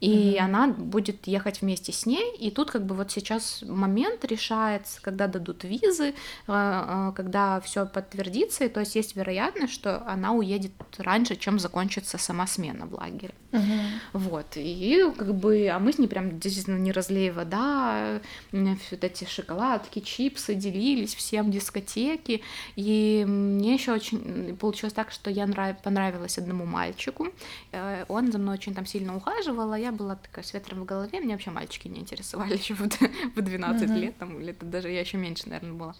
И 0.00 0.36
она 0.40 0.66
будет 0.66 1.26
ехать 1.28 1.60
вместе 1.60 1.92
с 1.92 2.06
ней, 2.06 2.34
и 2.36 2.50
тут 2.50 2.70
как 2.70 2.84
бы 2.84 2.94
вот 2.94 3.12
сейчас 3.12 3.62
момент 3.62 4.24
решается, 4.24 5.00
когда 5.00 5.28
дадут 5.28 5.62
визы, 5.62 6.08
э, 6.08 6.12
э, 6.48 7.12
когда 7.14 7.60
все 7.60 7.86
подтвердится, 7.86 8.64
и 8.64 8.68
то 8.68 8.80
есть 8.80 8.96
есть 8.96 9.14
вероятность, 9.14 9.72
что 9.72 10.04
она 10.08 10.32
уедет 10.32 10.72
раньше, 10.98 11.36
чем 11.36 11.58
закончится 11.60 12.18
сама 12.18 12.46
смена 12.48 12.86
в 12.86 12.94
лагере. 12.94 13.34
Мгм. 13.52 13.80
Вот, 14.12 14.46
и 14.56 15.04
как 15.16 15.34
бы, 15.34 15.68
а 15.68 15.78
мы 15.78 15.92
с 15.92 15.98
ней 15.98 16.08
прям 16.08 16.40
действительно 16.40 16.78
не 16.78 16.90
разлей 16.90 17.30
вода, 17.30 18.20
вот 18.50 19.04
эти 19.04 19.24
шоколадки, 19.24 20.00
чипсы 20.00 20.54
делились 20.54 21.14
всем 21.14 21.50
дискотеки, 21.50 22.42
и 22.74 23.24
мне 23.28 23.74
еще 23.74 23.92
очень 23.92 24.56
получилось 24.56 24.94
так, 24.94 25.12
что 25.12 25.30
я 25.30 25.46
нрав... 25.46 25.80
понравилась 25.82 26.38
одному 26.38 26.64
мальчику, 26.64 27.28
Э, 27.72 28.04
он 28.08 28.30
за 28.30 28.38
мной 28.38 28.54
очень 28.54 28.74
там 28.74 28.86
сильно 28.86 29.16
ухаживал, 29.16 29.51
а 29.60 29.78
я 29.78 29.92
была 29.92 30.16
такая 30.16 30.44
с 30.44 30.54
ветром 30.54 30.80
в 30.80 30.84
голове, 30.84 31.20
меня 31.20 31.32
вообще 31.32 31.50
мальчики 31.50 31.88
не 31.88 32.00
интересовали 32.00 32.56
еще 32.58 32.74
в 32.74 32.86
д- 32.88 33.10
в 33.36 33.40
12 33.42 33.88
Мгм. 33.90 33.98
лет, 34.00 34.18
там, 34.18 34.40
или 34.40 34.56
даже 34.60 34.90
я 34.90 35.00
еще 35.00 35.18
меньше, 35.18 35.48
наверное, 35.48 35.72
была. 35.72 35.94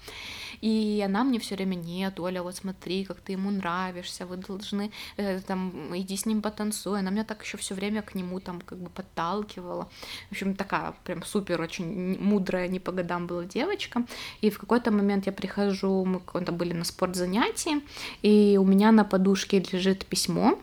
И 0.60 1.02
она 1.04 1.24
мне 1.24 1.38
все 1.38 1.54
время, 1.54 1.74
нет, 1.74 2.20
Оля, 2.20 2.42
вот 2.42 2.56
смотри, 2.56 3.04
как 3.04 3.20
ты 3.20 3.32
ему 3.32 3.50
нравишься, 3.50 4.26
вы 4.26 4.36
должны, 4.36 4.90
э, 5.16 5.40
там, 5.40 5.90
иди 5.96 6.16
с 6.16 6.26
ним 6.26 6.42
потанцуй. 6.42 6.98
Она 6.98 7.10
меня 7.10 7.24
так 7.24 7.42
еще 7.42 7.56
все 7.56 7.74
время 7.74 8.02
к 8.02 8.14
нему 8.14 8.40
там 8.40 8.60
как 8.60 8.78
бы 8.78 8.90
подталкивала. 8.90 9.88
В 10.28 10.32
общем, 10.32 10.54
такая 10.54 10.94
прям 11.04 11.22
супер, 11.24 11.60
очень 11.60 12.18
мудрая, 12.20 12.68
не 12.68 12.80
по 12.80 12.92
годам 12.92 13.26
была 13.26 13.44
девочка. 13.44 14.04
И 14.40 14.50
в 14.50 14.58
какой-то 14.58 14.90
момент 14.90 15.26
я 15.26 15.32
прихожу, 15.32 16.04
мы 16.04 16.20
были 16.52 16.72
на 16.72 16.84
спортзанятии, 16.84 17.82
и 18.22 18.56
у 18.60 18.64
меня 18.64 18.92
на 18.92 19.04
подушке 19.04 19.62
лежит 19.72 20.06
письмо, 20.06 20.58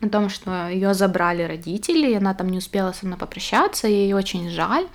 о 0.00 0.08
том, 0.08 0.28
что 0.28 0.68
ее 0.68 0.92
забрали 0.94 1.42
родители, 1.42 2.10
и 2.10 2.14
она 2.14 2.34
там 2.34 2.48
не 2.48 2.58
успела 2.58 2.92
со 2.92 3.06
мной 3.06 3.18
попрощаться, 3.18 3.88
ей 3.88 4.12
очень 4.12 4.50
жаль, 4.50 4.86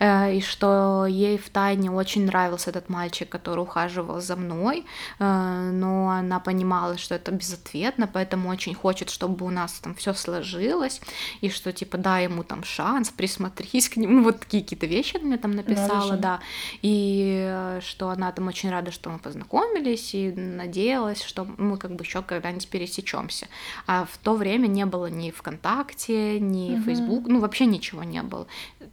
э, 0.00 0.36
и 0.36 0.40
что 0.40 1.06
ей 1.06 1.38
в 1.38 1.48
тайне 1.50 1.90
очень 1.90 2.24
нравился 2.26 2.70
этот 2.70 2.88
мальчик, 2.88 3.28
который 3.28 3.60
ухаживал 3.60 4.20
за 4.20 4.36
мной, 4.36 4.84
э, 5.18 5.70
но 5.72 6.10
она 6.10 6.40
понимала, 6.40 6.98
что 6.98 7.14
это 7.14 7.30
безответно, 7.30 8.06
поэтому 8.06 8.48
очень 8.48 8.74
хочет, 8.74 9.10
чтобы 9.10 9.46
у 9.46 9.50
нас 9.50 9.72
там 9.80 9.94
все 9.94 10.14
сложилось, 10.14 11.00
и 11.40 11.50
что 11.50 11.72
типа 11.72 11.98
дай 11.98 12.24
ему 12.24 12.42
там 12.42 12.64
шанс, 12.64 13.10
присмотрись 13.10 13.88
к 13.88 13.96
нему, 13.96 14.14
ну 14.14 14.24
вот 14.24 14.40
такие 14.40 14.62
какие-то 14.62 14.86
вещи 14.86 15.16
она 15.16 15.26
мне 15.26 15.38
там 15.38 15.52
написала, 15.52 16.16
да, 16.16 16.40
и 16.82 17.46
э, 17.48 17.80
что 17.82 18.08
она 18.08 18.32
там 18.32 18.48
очень 18.48 18.70
рада, 18.70 18.90
что 18.90 19.10
мы 19.10 19.18
познакомились, 19.18 20.14
и 20.14 20.32
надеялась, 20.32 21.22
что 21.22 21.46
мы 21.58 21.76
как 21.76 21.94
бы 21.94 22.04
еще 22.04 22.22
когда-нибудь 22.22 22.68
пересечемся. 22.68 23.46
А 23.86 24.06
в 24.10 24.16
то 24.18 24.34
время 24.34 24.47
не 24.56 24.86
было 24.86 25.06
ни 25.06 25.30
ВКонтакте, 25.30 26.40
ни 26.40 26.74
угу. 26.74 26.82
Facebook, 26.82 27.26
ну 27.26 27.40
вообще 27.40 27.66
ничего 27.66 28.02
не 28.02 28.22
было. 28.22 28.46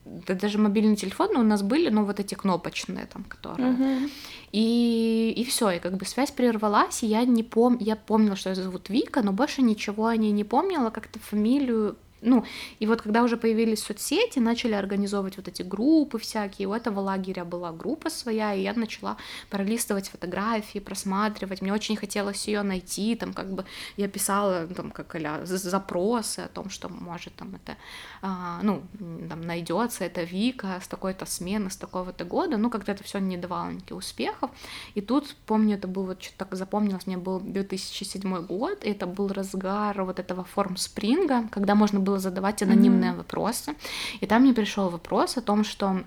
Да, 0.06 0.34
даже 0.34 0.58
мобильные 0.58 0.96
телефоны 0.96 1.40
у 1.40 1.44
нас 1.44 1.62
были, 1.64 1.90
ну 1.90 2.06
вот 2.06 2.20
эти 2.20 2.36
кнопочные 2.36 3.06
там, 3.06 3.24
которые. 3.24 3.72
Угу. 3.72 4.10
И, 4.52 5.34
и 5.36 5.44
все, 5.44 5.72
и 5.72 5.80
как 5.80 5.98
бы 5.98 6.06
связь 6.06 6.32
прервалась, 6.32 7.04
и 7.04 7.08
я 7.08 7.26
не 7.26 7.44
пом... 7.44 7.78
я 7.80 7.96
помнила, 7.96 8.36
что 8.36 8.50
ее 8.50 8.56
зовут 8.56 8.90
Вика, 8.90 9.22
но 9.22 9.32
больше 9.32 9.62
ничего 9.62 10.08
о 10.08 10.16
ней 10.16 10.32
не 10.32 10.44
помнила, 10.44 10.90
как-то 10.90 11.20
фамилию 11.20 11.98
ну, 12.22 12.44
и 12.80 12.88
вот 12.88 13.02
когда 13.02 13.24
уже 13.24 13.38
появились 13.38 13.84
соцсети, 13.84 14.40
начали 14.40 14.74
организовывать 14.74 15.38
вот 15.38 15.48
эти 15.48 15.62
группы 15.62 16.18
всякие, 16.18 16.68
у 16.68 16.74
этого 16.74 17.00
лагеря 17.00 17.46
была 17.46 17.72
группа 17.72 18.10
своя, 18.10 18.54
и 18.54 18.62
я 18.62 18.74
начала 18.74 19.18
пролистывать 19.50 20.10
фотографии, 20.10 20.80
просматривать, 20.80 21.62
мне 21.62 21.74
очень 21.74 21.96
хотелось 21.96 22.48
ее 22.48 22.64
найти, 22.64 23.16
там 23.16 23.34
как 23.34 23.52
бы 23.54 23.66
я 23.98 24.08
писала 24.08 24.68
там 24.68 24.92
как 24.92 25.16
а 25.16 25.42
запросы 25.46 26.40
о 26.40 26.48
том, 26.48 26.70
что 26.70 26.90
может 26.90 27.36
там 27.36 27.56
это, 27.56 27.78
а, 28.22 28.60
ну, 28.64 28.84
там 29.30 29.42
найдется 29.42 30.04
это 30.04 30.24
Вика 30.24 30.80
с 30.82 30.88
такой-то 30.88 31.26
смены, 31.26 31.70
с 31.70 31.78
такого-то 31.78 32.26
года, 32.26 32.58
ну, 32.58 32.70
как-то 32.70 32.92
это 32.92 33.04
все 33.04 33.20
не 33.20 33.38
давало 33.38 33.70
никаких 33.72 33.98
успехов, 33.98 34.52
и 34.96 35.02
тут, 35.02 35.36
помню, 35.46 35.76
это 35.76 35.88
был 35.88 36.06
вот 36.06 36.22
что-то 36.22 36.46
так 36.46 36.56
запомнилось, 36.56 37.08
мне 37.08 37.18
был 37.18 37.40
2007 37.40 38.46
год, 38.46 38.84
и 38.84 38.90
это 38.90 39.06
был 39.06 39.28
разгар 39.28 40.04
вот 40.04 40.20
этого 40.20 40.44
форм 40.44 40.78
спринга, 40.78 41.48
когда 41.52 41.76
можно 41.76 42.00
было 42.06 42.20
задавать 42.20 42.64
анонимные 42.64 43.12
mm-hmm. 43.12 43.18
вопросы. 43.18 43.76
И 44.22 44.26
там 44.26 44.42
мне 44.42 44.54
пришел 44.54 44.90
вопрос 44.90 45.38
о 45.38 45.42
том, 45.42 45.64
что 45.64 46.04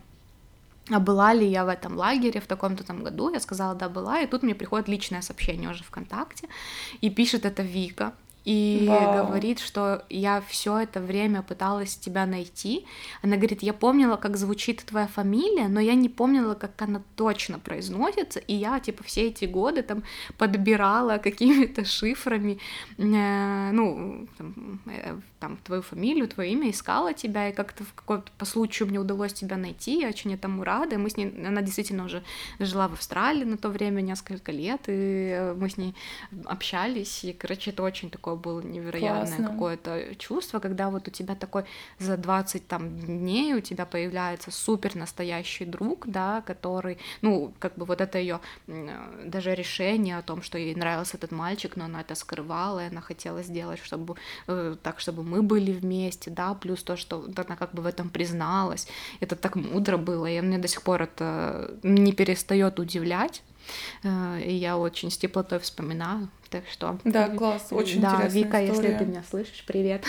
а 0.90 1.00
была 1.00 1.34
ли 1.34 1.46
я 1.46 1.64
в 1.64 1.68
этом 1.68 1.96
лагере 1.96 2.40
в 2.40 2.46
таком-то 2.46 2.84
там 2.84 3.04
году? 3.04 3.32
Я 3.32 3.40
сказала, 3.40 3.74
да, 3.74 3.88
была. 3.88 4.20
И 4.20 4.26
тут 4.26 4.42
мне 4.42 4.54
приходит 4.54 4.88
личное 4.88 5.22
сообщение 5.22 5.70
уже 5.70 5.84
ВКонтакте, 5.84 6.48
и 7.02 7.10
пишет 7.10 7.44
это 7.44 7.62
Вика 7.62 8.12
и 8.44 8.86
Вау. 8.88 9.26
говорит, 9.26 9.58
что 9.58 10.04
я 10.08 10.40
все 10.40 10.78
это 10.78 11.00
время 11.00 11.42
пыталась 11.42 11.96
тебя 11.96 12.26
найти. 12.26 12.86
Она 13.22 13.36
говорит, 13.36 13.62
я 13.62 13.74
помнила, 13.74 14.16
как 14.16 14.36
звучит 14.36 14.84
твоя 14.84 15.06
фамилия, 15.06 15.68
но 15.68 15.80
я 15.80 15.94
не 15.94 16.08
помнила, 16.08 16.54
как 16.54 16.80
она 16.80 17.02
точно 17.16 17.58
произносится, 17.58 18.38
и 18.38 18.54
я, 18.54 18.80
типа, 18.80 19.02
все 19.04 19.28
эти 19.28 19.44
годы 19.44 19.82
там 19.82 20.02
подбирала 20.38 21.18
какими-то 21.18 21.84
шифрами, 21.84 22.58
э, 22.96 23.70
ну, 23.72 24.26
там, 24.38 24.80
э, 24.86 25.16
там, 25.40 25.58
твою 25.58 25.82
фамилию, 25.82 26.28
твое 26.28 26.52
имя, 26.52 26.70
искала 26.70 27.12
тебя, 27.12 27.50
и 27.50 27.52
как-то 27.52 27.84
в 27.84 27.92
какой-то 27.94 28.30
по 28.38 28.44
случаю 28.44 28.88
мне 28.88 28.98
удалось 28.98 29.32
тебя 29.32 29.56
найти, 29.56 30.00
я 30.00 30.08
очень 30.08 30.32
этому 30.32 30.64
рада, 30.64 30.98
мы 30.98 31.10
с 31.10 31.16
ней, 31.16 31.32
она 31.46 31.62
действительно 31.62 32.04
уже 32.04 32.22
жила 32.58 32.88
в 32.88 32.94
Австралии 32.94 33.44
на 33.44 33.56
то 33.56 33.68
время 33.68 34.00
несколько 34.00 34.52
лет, 34.52 34.82
и 34.86 35.52
мы 35.56 35.68
с 35.68 35.76
ней 35.76 35.94
общались, 36.44 37.24
и, 37.24 37.32
короче, 37.32 37.70
это 37.70 37.82
очень 37.82 38.10
такое 38.10 38.27
было 38.36 38.60
невероятное 38.60 39.48
какое-то 39.48 40.14
чувство, 40.16 40.58
когда 40.58 40.90
вот 40.90 41.08
у 41.08 41.10
тебя 41.10 41.34
такой 41.34 41.64
за 41.98 42.16
20 42.16 42.66
там 42.66 42.98
дней 42.98 43.54
у 43.54 43.60
тебя 43.60 43.86
появляется 43.86 44.50
супер 44.50 44.96
настоящий 44.96 45.64
друг, 45.64 46.06
да, 46.06 46.42
который, 46.42 46.98
ну, 47.22 47.52
как 47.58 47.74
бы 47.76 47.84
вот 47.84 48.00
это 48.00 48.18
ее 48.18 48.40
даже 49.24 49.54
решение 49.54 50.18
о 50.18 50.22
том, 50.22 50.42
что 50.42 50.58
ей 50.58 50.74
нравился 50.74 51.16
этот 51.16 51.32
мальчик, 51.32 51.76
но 51.76 51.84
она 51.84 52.00
это 52.00 52.14
скрывала, 52.14 52.84
и 52.84 52.88
она 52.88 53.00
хотела 53.00 53.42
сделать, 53.42 53.80
чтобы 53.82 54.16
э, 54.46 54.76
так, 54.82 55.00
чтобы 55.00 55.22
мы 55.22 55.42
были 55.42 55.72
вместе, 55.72 56.30
да, 56.30 56.54
плюс 56.54 56.82
то, 56.82 56.96
что 56.96 57.24
она 57.36 57.56
как 57.56 57.72
бы 57.72 57.82
в 57.82 57.86
этом 57.86 58.10
призналась, 58.10 58.88
это 59.20 59.36
так 59.36 59.56
мудро 59.56 59.96
было, 59.96 60.26
и 60.26 60.40
мне 60.40 60.58
до 60.58 60.68
сих 60.68 60.82
пор 60.82 61.02
это 61.02 61.74
не 61.82 62.12
перестает 62.12 62.78
удивлять, 62.78 63.42
э, 63.42 63.57
и 64.02 64.52
я 64.52 64.76
очень 64.76 65.10
с 65.10 65.18
теплотой 65.18 65.58
вспоминаю. 65.58 66.28
Так 66.50 66.64
что... 66.70 66.98
Да, 67.04 67.28
класс, 67.28 67.68
очень 67.70 68.00
да, 68.00 68.14
интересная 68.14 68.42
Вика, 68.42 68.64
история. 68.64 68.88
если 68.88 68.98
ты 68.98 69.10
меня 69.10 69.22
слышишь, 69.28 69.64
привет. 69.66 70.04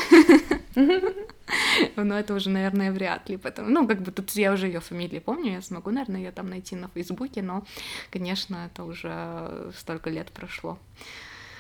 Но 1.95 2.17
это 2.17 2.33
уже, 2.33 2.49
наверное, 2.49 2.91
вряд 2.91 3.29
ли. 3.29 3.37
Потому... 3.37 3.69
Ну, 3.69 3.87
как 3.87 4.01
бы 4.01 4.11
тут 4.11 4.31
я 4.31 4.53
уже 4.53 4.67
ее 4.67 4.79
фамилию 4.79 5.21
помню, 5.21 5.53
я 5.53 5.61
смогу, 5.61 5.91
наверное, 5.91 6.21
ее 6.21 6.31
там 6.31 6.49
найти 6.49 6.75
на 6.75 6.87
Фейсбуке, 6.89 7.41
но, 7.41 7.65
конечно, 8.09 8.69
это 8.71 8.83
уже 8.83 9.71
столько 9.77 10.09
лет 10.09 10.31
прошло. 10.31 10.77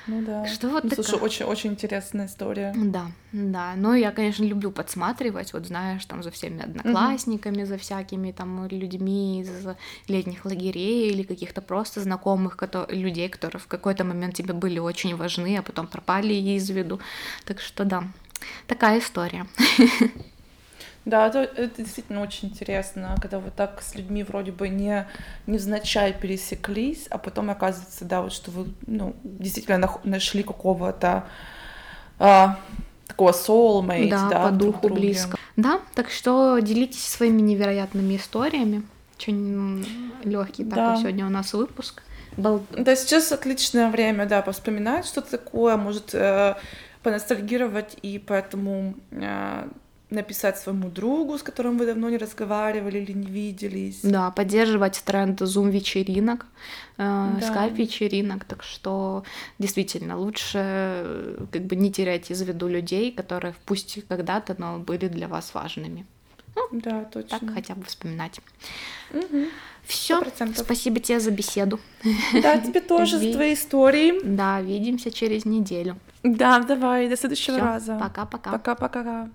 Ну 0.09 0.21
да. 0.23 0.47
Что 0.47 0.69
вот 0.69 0.83
ну, 0.83 0.89
такая... 0.89 1.05
Слушай, 1.05 1.21
очень, 1.21 1.45
очень 1.45 1.69
интересная 1.71 2.25
история. 2.25 2.73
Да, 2.75 3.11
да. 3.31 3.73
Ну, 3.75 3.93
я, 3.93 4.11
конечно, 4.11 4.43
люблю 4.43 4.71
подсматривать, 4.71 5.53
вот 5.53 5.67
знаешь, 5.67 6.03
там 6.05 6.23
за 6.23 6.31
всеми 6.31 6.63
одноклассниками, 6.63 7.61
угу. 7.61 7.67
за 7.67 7.77
всякими 7.77 8.31
там 8.31 8.67
людьми 8.67 9.41
из 9.41 9.49
летних 10.07 10.45
лагерей 10.45 11.11
или 11.11 11.23
каких-то 11.23 11.61
просто 11.61 12.01
знакомых 12.01 12.57
которые, 12.57 12.87
людей, 12.99 13.29
которые 13.29 13.61
в 13.61 13.67
какой-то 13.67 14.03
момент 14.03 14.33
тебе 14.33 14.53
были 14.53 14.79
очень 14.79 15.15
важны, 15.15 15.57
а 15.57 15.61
потом 15.61 15.87
пропали 15.87 16.33
из 16.33 16.69
виду. 16.69 16.99
Так 17.45 17.59
что 17.59 17.85
да, 17.85 18.03
такая 18.67 18.99
история. 18.99 19.45
Да, 21.09 21.27
это, 21.27 21.39
это 21.39 21.81
действительно 21.81 22.21
очень 22.21 22.49
интересно, 22.49 23.15
когда 23.19 23.39
вот 23.39 23.55
так 23.55 23.81
с 23.81 23.95
людьми 23.95 24.23
вроде 24.23 24.51
бы 24.51 24.69
не 24.69 25.07
невзначай 25.47 26.13
пересеклись, 26.13 27.07
а 27.09 27.17
потом 27.17 27.49
оказывается, 27.49 28.05
да, 28.05 28.21
вот 28.21 28.31
что 28.31 28.51
вы, 28.51 28.67
ну, 28.85 29.15
действительно 29.23 29.89
нашли 30.03 30.43
какого-то 30.43 31.27
а, 32.19 32.59
такого 33.07 33.31
soulmate, 33.31 34.09
да, 34.09 34.29
да 34.29 34.43
по 34.45 34.51
духу 34.51 34.89
близко. 34.89 35.35
Да, 35.55 35.79
так 35.95 36.11
что 36.11 36.59
делитесь 36.59 37.07
своими 37.07 37.41
невероятными 37.41 38.15
историями. 38.15 38.83
Очень 39.17 39.85
легкий 40.23 40.63
да. 40.63 40.75
такой 40.75 41.01
сегодня 41.01 41.25
у 41.25 41.29
нас 41.29 41.53
выпуск. 41.53 42.03
Был... 42.37 42.63
Да, 42.71 42.95
сейчас 42.95 43.31
отличное 43.31 43.89
время, 43.89 44.27
да, 44.27 44.43
поспоминать 44.43 45.07
что-то 45.07 45.31
такое, 45.31 45.75
может, 45.75 46.13
э, 46.13 46.55
поностальгировать, 47.01 47.97
и 48.03 48.19
поэтому 48.19 48.93
э, 49.11 49.67
написать 50.09 50.57
своему 50.57 50.89
другу, 50.89 51.37
с 51.37 51.43
которым 51.43 51.77
вы 51.77 51.85
давно 51.85 52.09
не 52.09 52.17
разговаривали 52.17 52.99
или 52.99 53.13
не 53.13 53.27
виделись. 53.27 53.99
Да, 54.03 54.31
поддерживать 54.31 55.01
тренд 55.05 55.39
зум-вечеринок, 55.39 56.45
э, 56.97 57.29
да. 57.39 57.47
скайп-вечеринок, 57.47 58.45
так 58.45 58.63
что 58.63 59.23
действительно 59.59 60.17
лучше 60.17 60.59
э, 60.61 61.45
как 61.51 61.61
бы 61.65 61.75
не 61.75 61.91
терять 61.91 62.31
из 62.31 62.41
виду 62.41 62.67
людей, 62.67 63.11
которые 63.11 63.53
пусть 63.65 63.99
когда-то, 64.07 64.55
но 64.57 64.79
были 64.79 65.07
для 65.07 65.27
вас 65.27 65.53
важными. 65.53 66.05
Ну, 66.55 66.67
да, 66.71 67.05
точно. 67.05 67.39
Так 67.39 67.53
хотя 67.53 67.75
бы 67.75 67.83
вспоминать. 67.85 68.39
Угу. 69.13 69.45
Все, 69.85 70.21
спасибо 70.55 70.99
тебе 70.99 71.19
за 71.19 71.31
беседу. 71.31 71.79
Да, 72.43 72.57
тебе 72.59 72.81
тоже 72.81 73.17
за 73.17 73.31
твои 73.31 73.53
истории. 73.53 74.19
Да, 74.23 74.61
видимся 74.61 75.11
через 75.11 75.45
неделю. 75.45 75.97
Да, 76.23 76.59
давай, 76.59 77.07
до 77.07 77.15
следующего 77.15 77.57
Всё, 77.57 77.65
раза. 77.65 77.97
Пока-пока. 77.97 78.51
Пока-пока. 78.51 79.29